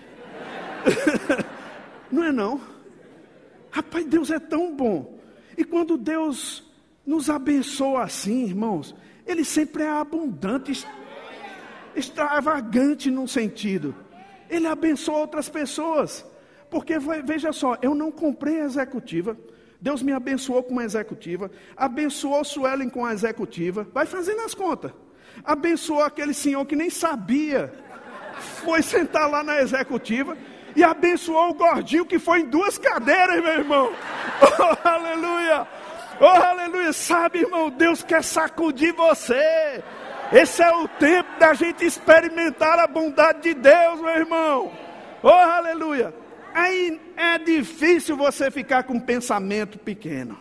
[2.11, 2.61] não é não?
[3.69, 5.19] Rapaz, Deus é tão bom.
[5.57, 6.63] E quando Deus
[7.05, 8.95] nos abençoa assim, irmãos.
[9.25, 10.85] Ele sempre é abundante,
[11.95, 13.95] extravagante num sentido.
[14.49, 16.25] Ele abençoa outras pessoas.
[16.69, 19.37] Porque veja só, eu não comprei a executiva.
[19.79, 24.91] Deus me abençoou com uma executiva, abençoou Suelen com a executiva, vai fazendo as contas.
[25.43, 27.73] Abençoou aquele senhor que nem sabia,
[28.63, 30.37] foi sentar lá na executiva,
[30.75, 33.93] e abençoou o gordinho que foi em duas cadeiras, meu irmão.
[34.41, 35.67] Oh, aleluia!
[36.19, 36.93] Oh, aleluia.
[36.93, 39.83] Sabe, irmão, Deus quer sacudir você.
[40.31, 44.71] Esse é o tempo da gente experimentar a bondade de Deus, meu irmão.
[45.21, 46.13] Oh, aleluia.
[46.53, 50.37] Aí é difícil você ficar com um pensamento pequeno.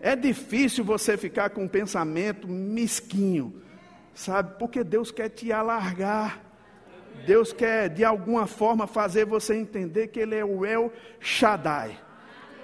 [0.00, 3.62] É difícil você ficar com um pensamento mesquinho.
[4.16, 4.58] Sabe?
[4.58, 6.42] Porque Deus quer te alargar.
[7.24, 12.06] Deus quer, de alguma forma, fazer você entender que Ele é o El Shaddai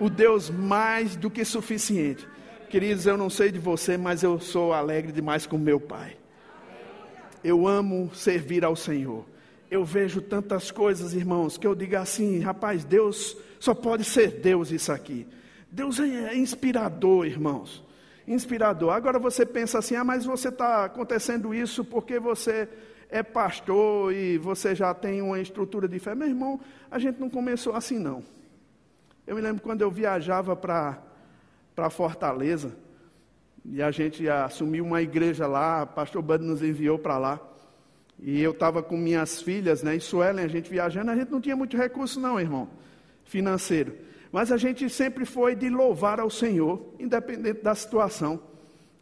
[0.03, 2.27] o Deus mais do que suficiente.
[2.69, 6.17] Queridos, eu não sei de você, mas eu sou alegre demais com meu Pai.
[7.45, 9.25] Eu amo servir ao Senhor.
[9.71, 14.73] Eu vejo tantas coisas, irmãos, que eu digo assim, rapaz, Deus só pode ser Deus
[14.73, 15.25] isso aqui.
[15.71, 17.85] Deus é inspirador, irmãos.
[18.27, 18.93] Inspirador.
[18.93, 22.69] Agora você pensa assim, ah, mas você está acontecendo isso porque você
[23.09, 26.15] é pastor e você já tem uma estrutura de fé.
[26.15, 26.61] Meu irmão,
[26.91, 28.23] a gente não começou assim, não.
[29.27, 32.75] Eu me lembro quando eu viajava para Fortaleza,
[33.65, 37.41] e a gente assumiu uma igreja lá, pastor Bud nos enviou para lá.
[38.19, 41.41] E eu estava com minhas filhas, né, em Suelen, a gente viajando, a gente não
[41.41, 42.69] tinha muito recurso não, irmão,
[43.25, 43.95] financeiro.
[44.33, 48.41] Mas a gente sempre foi de louvar ao Senhor, independente da situação.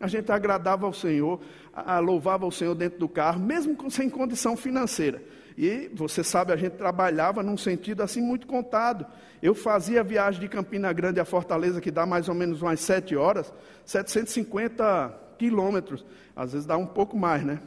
[0.01, 1.41] A gente agradava ao Senhor,
[1.72, 5.22] a, louvava ao Senhor dentro do carro, mesmo sem condição financeira.
[5.57, 9.07] E você sabe, a gente trabalhava num sentido assim muito contado.
[9.41, 12.81] Eu fazia a viagem de Campina Grande a Fortaleza, que dá mais ou menos umas
[12.81, 13.53] sete horas,
[13.85, 16.05] 750 quilômetros.
[16.35, 17.61] Às vezes dá um pouco mais, né?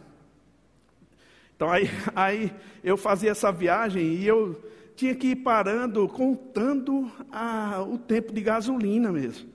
[1.56, 2.54] Então aí, aí
[2.84, 4.60] eu fazia essa viagem e eu
[4.96, 9.50] tinha que ir parando, contando a, o tempo de gasolina mesmo.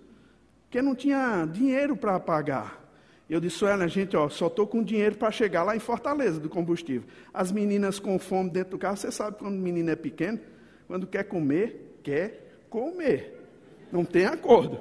[0.64, 2.84] Porque não tinha dinheiro para pagar.
[3.28, 6.49] Eu disse, olha, gente, ó, só estou com dinheiro para chegar lá em Fortaleza do
[6.49, 7.07] combustível.
[7.32, 10.39] As meninas com fome dentro do carro, você sabe quando o menino é pequeno,
[10.86, 13.47] quando quer comer, quer comer.
[13.93, 14.80] Não tem acordo.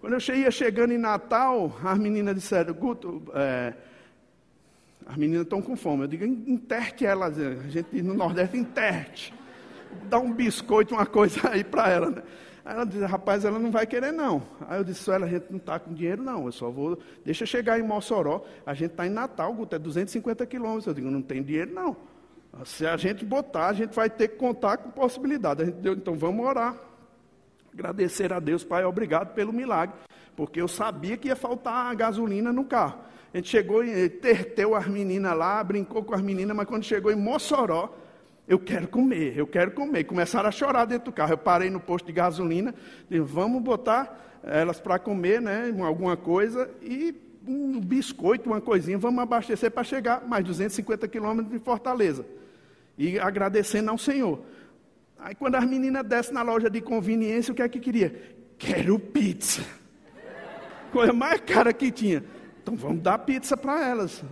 [0.00, 3.72] Quando eu ia chegando em Natal, as meninas disseram, Guto, é,
[5.06, 6.02] as meninas estão com fome.
[6.02, 7.38] Eu digo, interte elas.
[7.38, 9.32] A gente no Nordeste, interte.
[10.04, 12.10] Dá um biscoito, uma coisa aí para ela.
[12.10, 12.22] Né?
[12.64, 14.42] Aí ela disse, rapaz, ela não vai querer não.
[14.68, 17.46] Aí eu disse, olha, a gente não está com dinheiro não, eu só vou, deixa
[17.46, 20.86] chegar em Mossoró, a gente está em Natal, Guto, é 250 quilômetros.
[20.86, 21.96] Eu digo, não tem dinheiro não.
[22.64, 25.62] Se a gente botar, a gente vai ter que contar com possibilidade.
[25.62, 26.74] A gente deu, então vamos orar.
[27.72, 29.94] Agradecer a Deus, Pai, obrigado pelo milagre.
[30.34, 32.98] Porque eu sabia que ia faltar gasolina no carro.
[33.32, 37.12] A gente chegou e terteu as meninas lá, brincou com as meninas, mas quando chegou
[37.12, 37.94] em Mossoró,
[38.48, 40.04] eu quero comer, eu quero comer.
[40.04, 41.32] Começaram a chorar dentro do carro.
[41.32, 42.74] Eu parei no posto de gasolina,
[43.10, 47.12] disse, vamos botar elas para comer, né, alguma coisa, e
[47.46, 52.24] um biscoito, uma coisinha, vamos abastecer para chegar mais 250 quilômetros de Fortaleza.
[52.96, 54.40] E agradecendo ao Senhor.
[55.18, 58.36] Aí quando as meninas descem na loja de conveniência, o que é que queria?
[58.58, 59.62] Quero pizza.
[60.92, 62.22] Coisa mais cara que tinha.
[62.66, 64.24] Então vamos dar pizza para elas.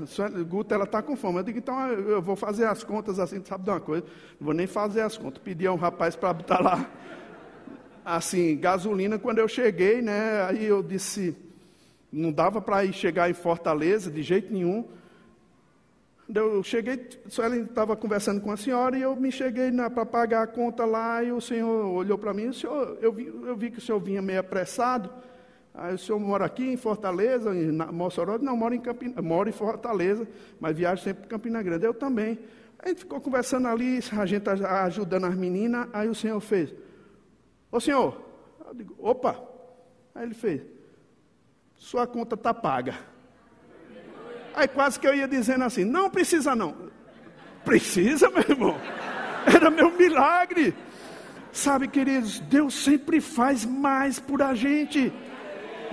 [0.49, 1.39] Guta, ela está com fome.
[1.39, 4.05] Eu digo, então eu vou fazer as contas assim, sabe de uma coisa?
[4.41, 5.41] Não vou nem fazer as contas.
[5.41, 6.91] Pedi a um rapaz para botar lá,
[8.05, 9.20] assim, gasolina.
[9.20, 11.37] Quando eu cheguei, né, aí eu disse,
[12.11, 14.85] não dava para ir chegar em Fortaleza de jeito nenhum.
[16.35, 17.09] Eu cheguei,
[17.39, 21.22] ela estava conversando com a senhora e eu me cheguei para pagar a conta lá
[21.22, 24.20] e o senhor olhou para mim, senhor, eu vi, eu vi que o senhor vinha
[24.20, 25.09] meio apressado.
[25.75, 28.39] Aí o senhor mora aqui em Fortaleza, em Mossoró?
[28.39, 30.27] Não, moro em, Campina, moro em Fortaleza,
[30.61, 31.85] mas viajo sempre para Campina Grande.
[31.85, 32.39] Eu também.
[32.79, 36.72] A gente ficou conversando ali, a gente ajudando as meninas, aí o senhor fez,
[37.72, 38.22] ô senhor,
[38.68, 39.43] eu digo, opa,
[40.14, 40.61] aí ele fez,
[41.77, 42.95] sua conta está paga.
[44.55, 46.77] Aí quase que eu ia dizendo assim, não precisa não.
[47.64, 48.77] Precisa, meu irmão.
[49.47, 50.75] Era meu milagre.
[51.51, 55.12] Sabe, queridos, Deus sempre faz mais por a gente.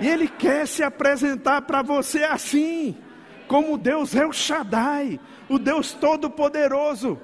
[0.00, 2.96] E Ele quer se apresentar para você assim,
[3.46, 7.20] como Deus o Shaddai, o Deus Todo-Poderoso,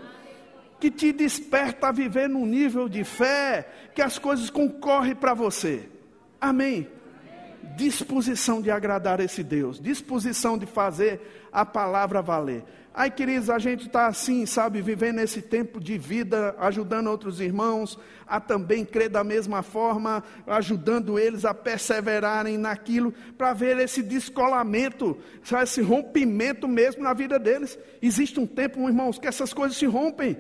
[0.79, 5.89] que te desperta a viver num nível de fé, que as coisas concorrem para você.
[6.41, 6.89] Amém.
[7.77, 12.65] Disposição de agradar esse Deus, disposição de fazer a palavra valer.
[13.01, 17.97] Ai, queridos, a gente está assim, sabe, vivendo esse tempo de vida, ajudando outros irmãos
[18.27, 25.17] a também crer da mesma forma, ajudando eles a perseverarem naquilo, para ver esse descolamento,
[25.45, 27.79] sabe, esse rompimento mesmo na vida deles.
[28.03, 30.37] Existe um tempo, irmãos, que essas coisas se rompem.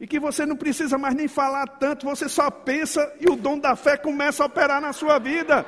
[0.00, 3.58] E que você não precisa mais nem falar tanto, você só pensa e o dom
[3.58, 5.66] da fé começa a operar na sua vida.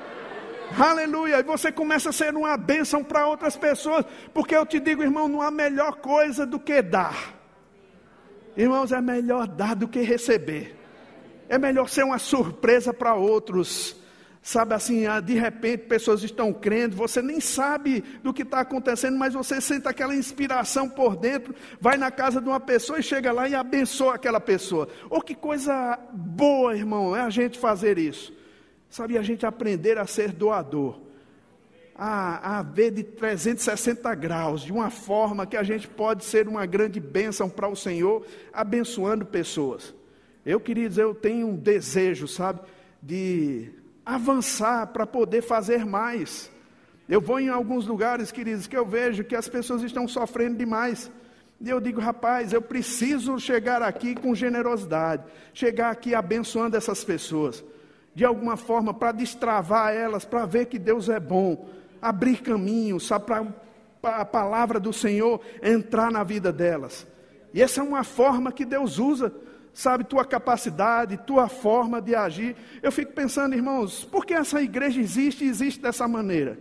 [0.77, 1.39] Aleluia.
[1.39, 4.05] E você começa a ser uma bênção para outras pessoas.
[4.35, 7.35] Porque eu te digo, irmão, não há melhor coisa do que dar.
[8.57, 10.77] Irmãos, é melhor dar do que receber.
[11.49, 13.97] É melhor ser uma surpresa para outros.
[14.43, 19.19] Sabe assim, ah, de repente pessoas estão crendo, você nem sabe do que está acontecendo,
[19.19, 23.31] mas você sente aquela inspiração por dentro, vai na casa de uma pessoa e chega
[23.31, 24.89] lá e abençoa aquela pessoa.
[25.11, 28.33] Oh, que coisa boa, irmão, é a gente fazer isso.
[28.91, 30.99] Sabe, a gente aprender a ser doador.
[31.95, 36.64] A, a ver de 360 graus, de uma forma que a gente pode ser uma
[36.64, 39.93] grande bênção para o Senhor, abençoando pessoas.
[40.47, 42.61] Eu, queridos, eu tenho um desejo, sabe,
[43.03, 43.72] de
[44.07, 46.49] avançar para poder fazer mais.
[47.09, 51.11] Eu vou em alguns lugares, queridos, que eu vejo que as pessoas estão sofrendo demais.
[51.61, 57.64] E eu digo, rapaz, eu preciso chegar aqui com generosidade, chegar aqui abençoando essas pessoas
[58.15, 61.69] de alguma forma, para destravar elas, para ver que Deus é bom,
[62.01, 63.27] abrir caminho, sabe,
[64.01, 67.07] para a palavra do Senhor entrar na vida delas.
[67.53, 69.33] E essa é uma forma que Deus usa,
[69.73, 72.57] sabe, tua capacidade, tua forma de agir.
[72.83, 76.59] Eu fico pensando, irmãos, por que essa igreja existe e existe dessa maneira?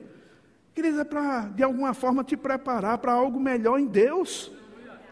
[0.73, 4.51] Querida, é para, de alguma forma, te preparar para algo melhor em Deus.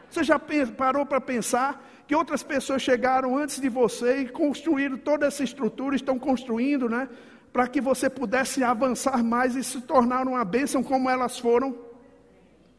[0.09, 0.39] Você já
[0.77, 5.95] parou para pensar que outras pessoas chegaram antes de você e construíram toda essa estrutura,
[5.95, 7.09] estão construindo, né?
[7.51, 11.75] Para que você pudesse avançar mais e se tornar uma bênção como elas foram.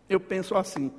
[0.09, 0.93] Eu penso assim.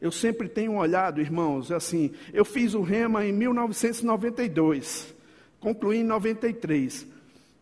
[0.00, 5.14] Eu sempre tenho olhado, irmãos, assim, eu fiz o Rema em 1992,
[5.58, 7.06] concluí em 93.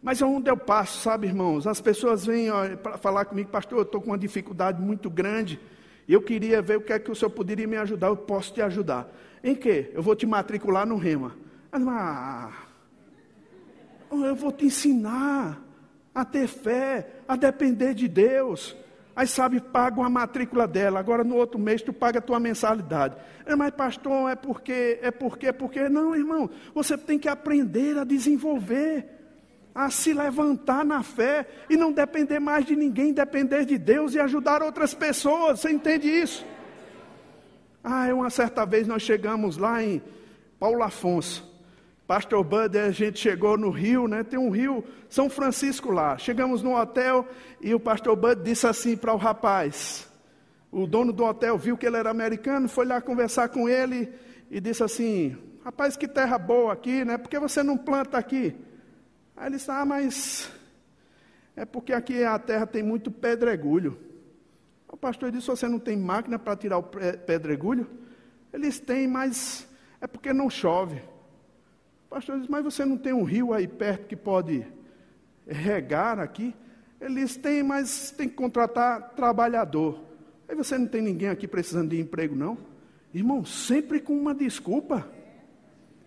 [0.03, 2.49] Mas onde eu passo, sabe, irmãos, as pessoas vêm
[2.83, 5.61] para falar comigo, pastor, eu estou com uma dificuldade muito grande,
[6.09, 8.61] eu queria ver o que é que o senhor poderia me ajudar, eu posso te
[8.61, 9.09] ajudar.
[9.45, 9.91] Em quê?
[9.93, 11.37] Eu vou te matricular no Rema.
[11.71, 12.51] Ah,
[14.11, 15.63] eu vou te ensinar
[16.15, 18.75] a ter fé, a depender de Deus.
[19.15, 23.17] Aí sabe, paga uma matrícula dela, agora no outro mês tu paga a tua mensalidade.
[23.45, 25.91] É, mas pastor, é porque, é porque, é porque.
[25.91, 29.07] Não, irmão, você tem que aprender a desenvolver,
[29.75, 34.21] a se levantar na fé e não depender mais de ninguém, depender de Deus e
[34.21, 35.61] ajudar outras pessoas.
[35.61, 36.47] Você entende isso?
[37.87, 40.01] Ah, uma certa vez nós chegamos lá em
[40.59, 41.53] Paulo Afonso.
[42.07, 44.22] Pastor Bud, a gente chegou no Rio, né?
[44.22, 46.16] Tem um Rio São Francisco lá.
[46.16, 47.28] Chegamos no hotel
[47.61, 50.09] e o pastor Bud disse assim para o rapaz.
[50.72, 54.11] O dono do hotel viu que ele era americano, foi lá conversar com ele
[54.51, 57.18] e disse assim: Rapaz, que terra boa aqui, né?
[57.18, 58.57] Por que você não planta aqui?
[59.37, 60.51] Aí ele disse: Ah, mas
[61.55, 64.14] é porque aqui a terra tem muito pedregulho.
[64.95, 67.91] O pastor disse: Você não tem máquina para tirar o pedregulho?
[68.53, 69.69] Eles têm, mas
[70.01, 71.03] é porque não chove
[72.15, 74.65] pastor diz, mas você não tem um rio aí perto que pode
[75.49, 76.55] regar aqui?
[77.01, 79.99] Eles têm, mas tem que contratar trabalhador.
[80.49, 82.57] Aí você não tem ninguém aqui precisando de emprego, não?
[83.13, 85.09] Irmão, sempre com uma desculpa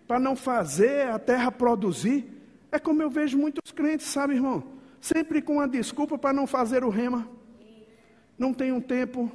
[0.06, 2.24] para não fazer a terra produzir.
[2.72, 4.64] É como eu vejo muitos crentes, sabe, irmão?
[5.02, 7.28] Sempre com uma desculpa para não fazer o rema.
[8.38, 9.30] Não um tempo,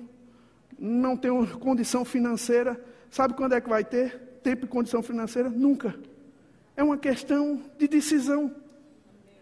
[0.80, 2.82] não uma condição financeira.
[3.10, 5.50] Sabe quando é que vai ter tempo e condição financeira?
[5.50, 5.96] Nunca.
[6.76, 8.56] É uma questão de decisão.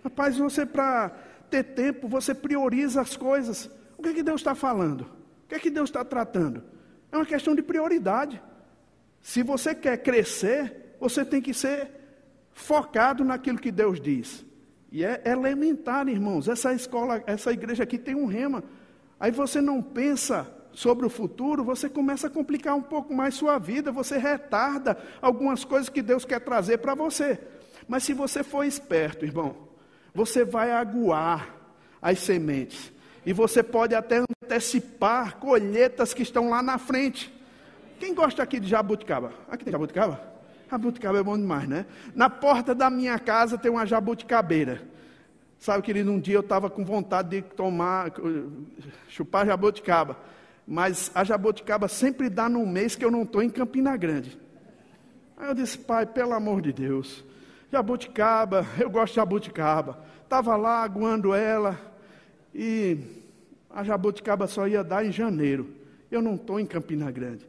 [0.03, 1.09] Rapaz, você para
[1.49, 3.69] ter tempo, você prioriza as coisas.
[3.97, 5.01] O que, é que Deus está falando?
[5.01, 6.63] O que é que Deus está tratando?
[7.11, 8.41] É uma questão de prioridade.
[9.21, 11.89] Se você quer crescer, você tem que ser
[12.53, 14.45] focado naquilo que Deus diz.
[14.91, 16.47] E é elementar, irmãos.
[16.47, 18.63] Essa escola, essa igreja aqui tem um rema.
[19.21, 23.59] Aí você não pensa sobre o futuro, você começa a complicar um pouco mais sua
[23.59, 27.39] vida, você retarda algumas coisas que Deus quer trazer para você.
[27.87, 29.55] Mas se você for esperto, irmão,
[30.11, 31.55] você vai aguar
[32.01, 32.91] as sementes.
[33.23, 37.31] E você pode até antecipar colheitas que estão lá na frente.
[37.99, 39.33] Quem gosta aqui de jabuticaba?
[39.47, 40.19] Aqui tem jabuticaba?
[40.67, 41.85] Jabuticaba é bom demais, né?
[42.15, 44.81] Na porta da minha casa tem uma jabuticabeira.
[45.61, 48.11] Sabe, querido, um dia eu estava com vontade de tomar,
[49.07, 50.17] chupar jabuticaba
[50.67, 54.39] mas a jabuticaba sempre dá num mês que eu não estou em Campina Grande.
[55.35, 57.25] Aí eu disse, pai, pelo amor de Deus,
[57.71, 60.03] jabuticaba, eu gosto de jabuticaba.
[60.23, 61.77] Estava lá aguando ela
[62.55, 62.99] e
[63.69, 65.69] a jabuticaba só ia dar em janeiro.
[66.09, 67.45] Eu não estou em Campina Grande.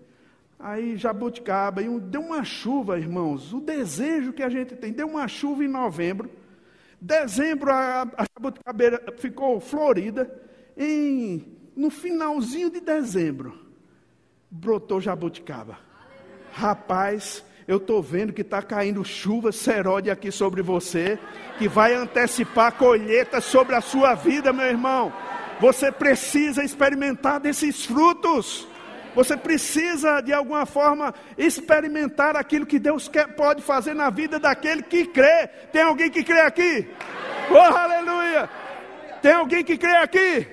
[0.59, 5.29] Aí jabuticaba, e deu uma chuva, irmãos, o desejo que a gente tem, deu uma
[5.29, 6.29] chuva em novembro.
[7.05, 10.33] Dezembro a, a jabuticabeira ficou florida.
[10.77, 13.59] Em no finalzinho de dezembro,
[14.49, 15.79] brotou jabuticaba.
[16.53, 21.19] Rapaz, eu estou vendo que está caindo chuva serode aqui sobre você,
[21.59, 25.13] que vai antecipar colheita sobre a sua vida, meu irmão.
[25.61, 28.69] Você precisa experimentar desses frutos.
[29.15, 34.83] Você precisa, de alguma forma, experimentar aquilo que Deus quer, pode fazer na vida daquele
[34.83, 35.49] que crê.
[35.71, 36.89] Tem alguém que crê aqui?
[37.51, 38.49] Oh, aleluia!
[39.21, 40.49] Tem alguém que crê aqui?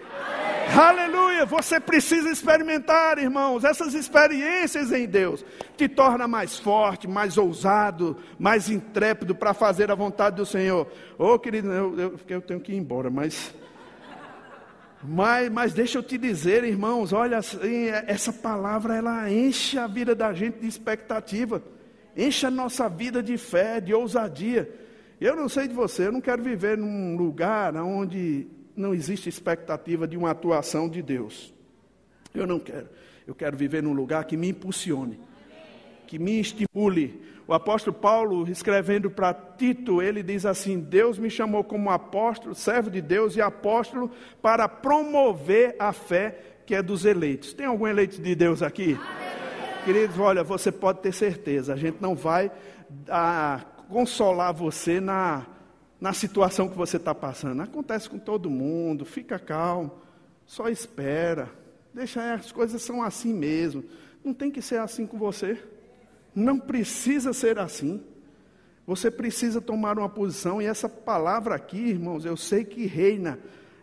[0.77, 1.45] Aleluia!
[1.45, 5.43] Você precisa experimentar, irmãos, essas experiências em Deus
[5.75, 10.87] te torna mais forte, mais ousado, mais intrépido para fazer a vontade do Senhor.
[11.17, 13.53] Ô oh, querido, eu, eu, eu, tenho que ir embora, mas,
[15.03, 20.13] mas, mas deixa eu te dizer, irmãos, olha, assim, essa palavra ela enche a vida
[20.13, 21.63] da gente de expectativa,
[22.15, 24.69] enche a nossa vida de fé, de ousadia.
[25.19, 30.07] Eu não sei de você, eu não quero viver num lugar onde não existe expectativa
[30.07, 31.53] de uma atuação de Deus.
[32.33, 32.89] Eu não quero.
[33.27, 35.19] Eu quero viver num lugar que me impulsione,
[36.07, 37.21] que me estimule.
[37.49, 42.91] O apóstolo Paulo, escrevendo para Tito, ele diz assim: Deus me chamou como apóstolo, servo
[42.91, 47.51] de Deus e apóstolo, para promover a fé que é dos eleitos.
[47.51, 48.99] Tem algum eleito de Deus aqui?
[49.83, 52.51] Queridos, olha, você pode ter certeza, a gente não vai
[53.09, 55.47] ah, consolar você na
[55.99, 57.63] na situação que você está passando.
[57.63, 59.91] Acontece com todo mundo, fica calmo,
[60.45, 61.49] só espera.
[61.95, 63.83] Deixa as coisas são assim mesmo.
[64.23, 65.57] Não tem que ser assim com você.
[66.33, 68.01] Não precisa ser assim.
[68.85, 73.37] Você precisa tomar uma posição, e essa palavra aqui, irmãos, eu sei que reina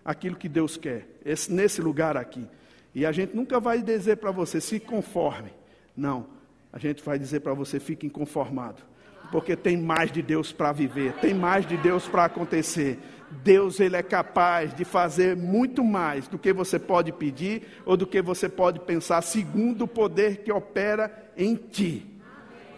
[0.05, 2.45] aquilo que Deus quer, esse, nesse lugar aqui.
[2.93, 5.51] E a gente nunca vai dizer para você, se conforme.
[5.97, 6.27] Não,
[6.73, 8.83] a gente vai dizer para você, fique inconformado.
[9.31, 12.99] Porque tem mais de Deus para viver, tem mais de Deus para acontecer.
[13.43, 18.07] Deus ele é capaz de fazer muito mais do que você pode pedir ou do
[18.07, 22.16] que você pode pensar, segundo o poder que opera em ti.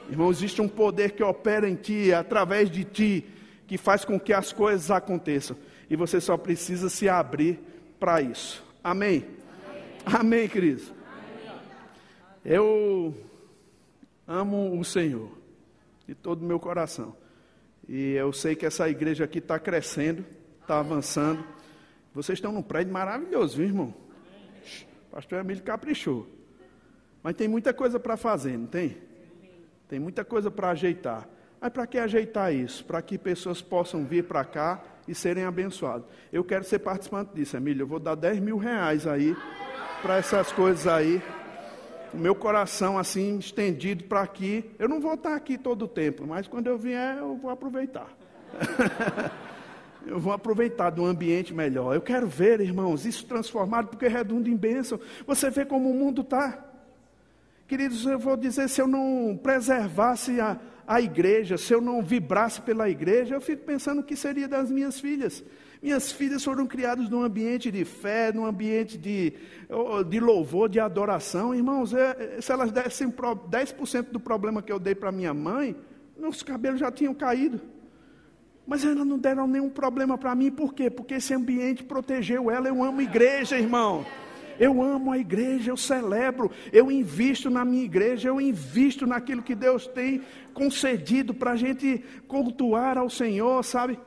[0.09, 3.27] Irmão, existe um poder que opera em ti, através de ti,
[3.67, 5.57] que faz com que as coisas aconteçam.
[5.91, 7.61] E você só precisa se abrir
[8.01, 8.65] para isso.
[8.83, 9.27] Amém?
[10.07, 10.93] Amém, Amém queridos?
[12.45, 13.15] Eu
[14.27, 15.31] amo o Senhor
[16.07, 17.15] de todo o meu coração.
[17.87, 20.25] E eu sei que essa igreja aqui está crescendo,
[20.61, 21.45] está avançando.
[22.15, 23.95] Vocês estão num prédio maravilhoso, viu, irmão?
[25.11, 26.27] Pastor Emílio caprichou.
[27.23, 29.08] Mas tem muita coisa para fazer, não tem?
[29.89, 31.26] Tem muita coisa para ajeitar.
[31.61, 32.84] Mas para que ajeitar isso?
[32.84, 36.07] Para que pessoas possam vir para cá e serem abençoadas.
[36.32, 37.82] Eu quero ser participante disso, Emílio.
[37.82, 39.34] Eu vou dar 10 mil reais aí
[40.03, 41.22] para essas coisas aí.
[42.12, 44.70] O meu coração assim estendido para aqui.
[44.78, 48.09] Eu não vou estar aqui todo o tempo, mas quando eu vier, eu vou aproveitar.
[50.07, 51.95] eu vou aproveitar um ambiente melhor.
[51.95, 55.01] Eu quero ver, irmãos, isso transformado, porque redunda em bênção.
[55.26, 56.68] Você vê como o mundo está.
[57.69, 62.62] Queridos, eu vou dizer, se eu não preservasse a, a igreja, se eu não vibrasse
[62.62, 65.45] pela igreja, eu fico pensando o que seria das minhas filhas.
[65.83, 69.35] Minhas filhas foram criadas num ambiente de fé, num ambiente de,
[70.09, 71.55] de louvor, de adoração.
[71.55, 75.77] Irmãos, é, é se elas dessem 10% do problema que eu dei para minha mãe,
[76.19, 77.61] meus cabelos já tinham caído.
[78.66, 80.89] Mas elas não deram nenhum problema para mim, por quê?
[80.89, 82.66] Porque esse ambiente protegeu ela.
[82.66, 84.07] Eu amo igreja, irmão.
[84.59, 89.55] Eu amo a igreja, eu celebro, eu invisto na minha igreja, eu invisto naquilo que
[89.55, 93.99] Deus tem concedido para a gente cultuar ao Senhor, sabe?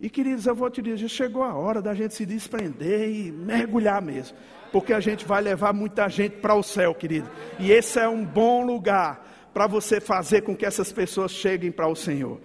[0.00, 4.00] E queridos, eu vou te dizer, chegou a hora da gente se desprender e mergulhar
[4.00, 4.36] mesmo.
[4.70, 7.28] Porque a gente vai levar muita gente para o céu, querido.
[7.58, 11.88] E esse é um bom lugar para você fazer com que essas pessoas cheguem para
[11.88, 12.40] o Senhor.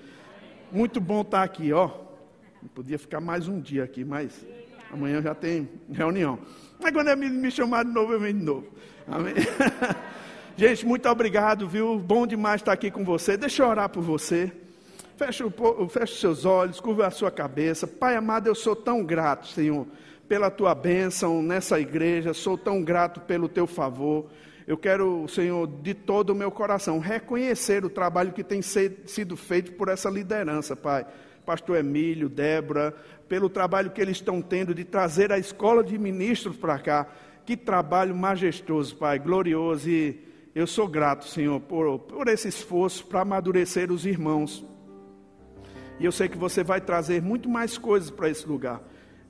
[0.72, 1.92] Muito bom estar tá aqui, ó.
[2.74, 4.46] Podia ficar mais um dia aqui, mas
[4.92, 6.40] amanhã já tem reunião.
[6.84, 8.68] Mas quando é me chamar de novo, eu venho de novo.
[9.08, 9.34] Amém?
[10.58, 11.98] Gente, muito obrigado, viu?
[11.98, 13.38] Bom demais estar aqui com você.
[13.38, 14.52] Deixa eu orar por você.
[15.16, 15.44] Feche,
[15.90, 17.88] feche seus olhos, curva a sua cabeça.
[17.88, 19.88] Pai amado, eu sou tão grato, Senhor,
[20.28, 22.34] pela tua bênção nessa igreja.
[22.34, 24.26] Sou tão grato pelo teu favor.
[24.68, 29.72] Eu quero, Senhor, de todo o meu coração, reconhecer o trabalho que tem sido feito
[29.72, 31.06] por essa liderança, Pai.
[31.46, 32.96] Pastor Emílio, Débora,
[33.28, 37.08] pelo trabalho que eles estão tendo de trazer a escola de ministros para cá.
[37.46, 39.90] Que trabalho majestoso, Pai, glorioso.
[39.90, 40.20] E
[40.56, 44.66] eu sou grato, Senhor, por, por esse esforço para amadurecer os irmãos.
[46.00, 48.82] E eu sei que você vai trazer muito mais coisas para esse lugar.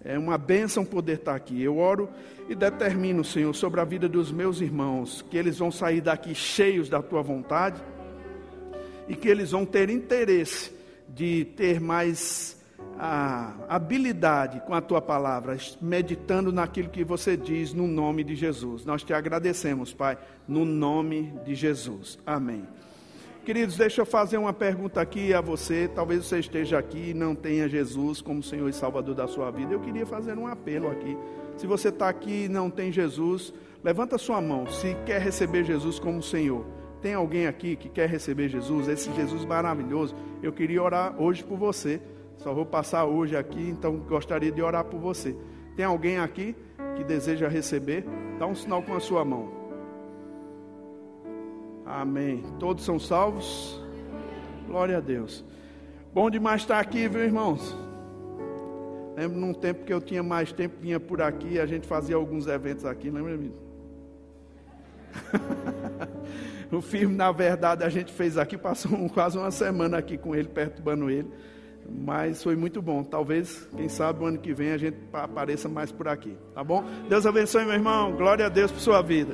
[0.03, 1.61] É uma bênção poder estar aqui.
[1.61, 2.09] Eu oro
[2.49, 6.89] e determino, Senhor, sobre a vida dos meus irmãos, que eles vão sair daqui cheios
[6.89, 7.81] da tua vontade
[9.07, 10.72] e que eles vão ter interesse
[11.13, 12.61] de ter mais
[12.97, 18.85] a habilidade com a tua palavra, meditando naquilo que você diz no nome de Jesus.
[18.85, 22.19] Nós te agradecemos, Pai, no nome de Jesus.
[22.25, 22.65] Amém.
[23.45, 25.89] Queridos, deixa eu fazer uma pergunta aqui a você.
[25.93, 29.73] Talvez você esteja aqui e não tenha Jesus como Senhor e Salvador da sua vida.
[29.73, 31.17] Eu queria fazer um apelo aqui.
[31.57, 33.53] Se você está aqui e não tem Jesus,
[33.83, 36.82] levanta sua mão se quer receber Jesus como Senhor.
[37.03, 40.15] Tem alguém aqui que quer receber Jesus, esse Jesus maravilhoso?
[40.41, 42.01] Eu queria orar hoje por você.
[42.37, 45.35] Só vou passar hoje aqui, então gostaria de orar por você.
[45.75, 46.55] Tem alguém aqui
[46.95, 48.05] que deseja receber?
[48.39, 49.51] Dá um sinal com a sua mão.
[51.85, 52.41] Amém.
[52.57, 53.83] Todos são salvos?
[54.65, 55.43] Glória a Deus.
[56.13, 57.75] Bom demais estar aqui, viu, irmãos?
[59.17, 62.47] Lembro num tempo que eu tinha mais tempo, vinha por aqui, a gente fazia alguns
[62.47, 63.55] eventos aqui, lembra, amigo?
[66.77, 70.47] o filme, na verdade, a gente fez aqui, passou quase uma semana aqui com ele,
[70.47, 71.29] perturbando ele.
[71.89, 73.03] Mas foi muito bom.
[73.03, 76.37] Talvez, quem sabe, o ano que vem a gente apareça mais por aqui.
[76.53, 76.83] Tá bom?
[77.09, 78.13] Deus abençoe, meu irmão.
[78.13, 79.31] Glória a Deus por sua vida.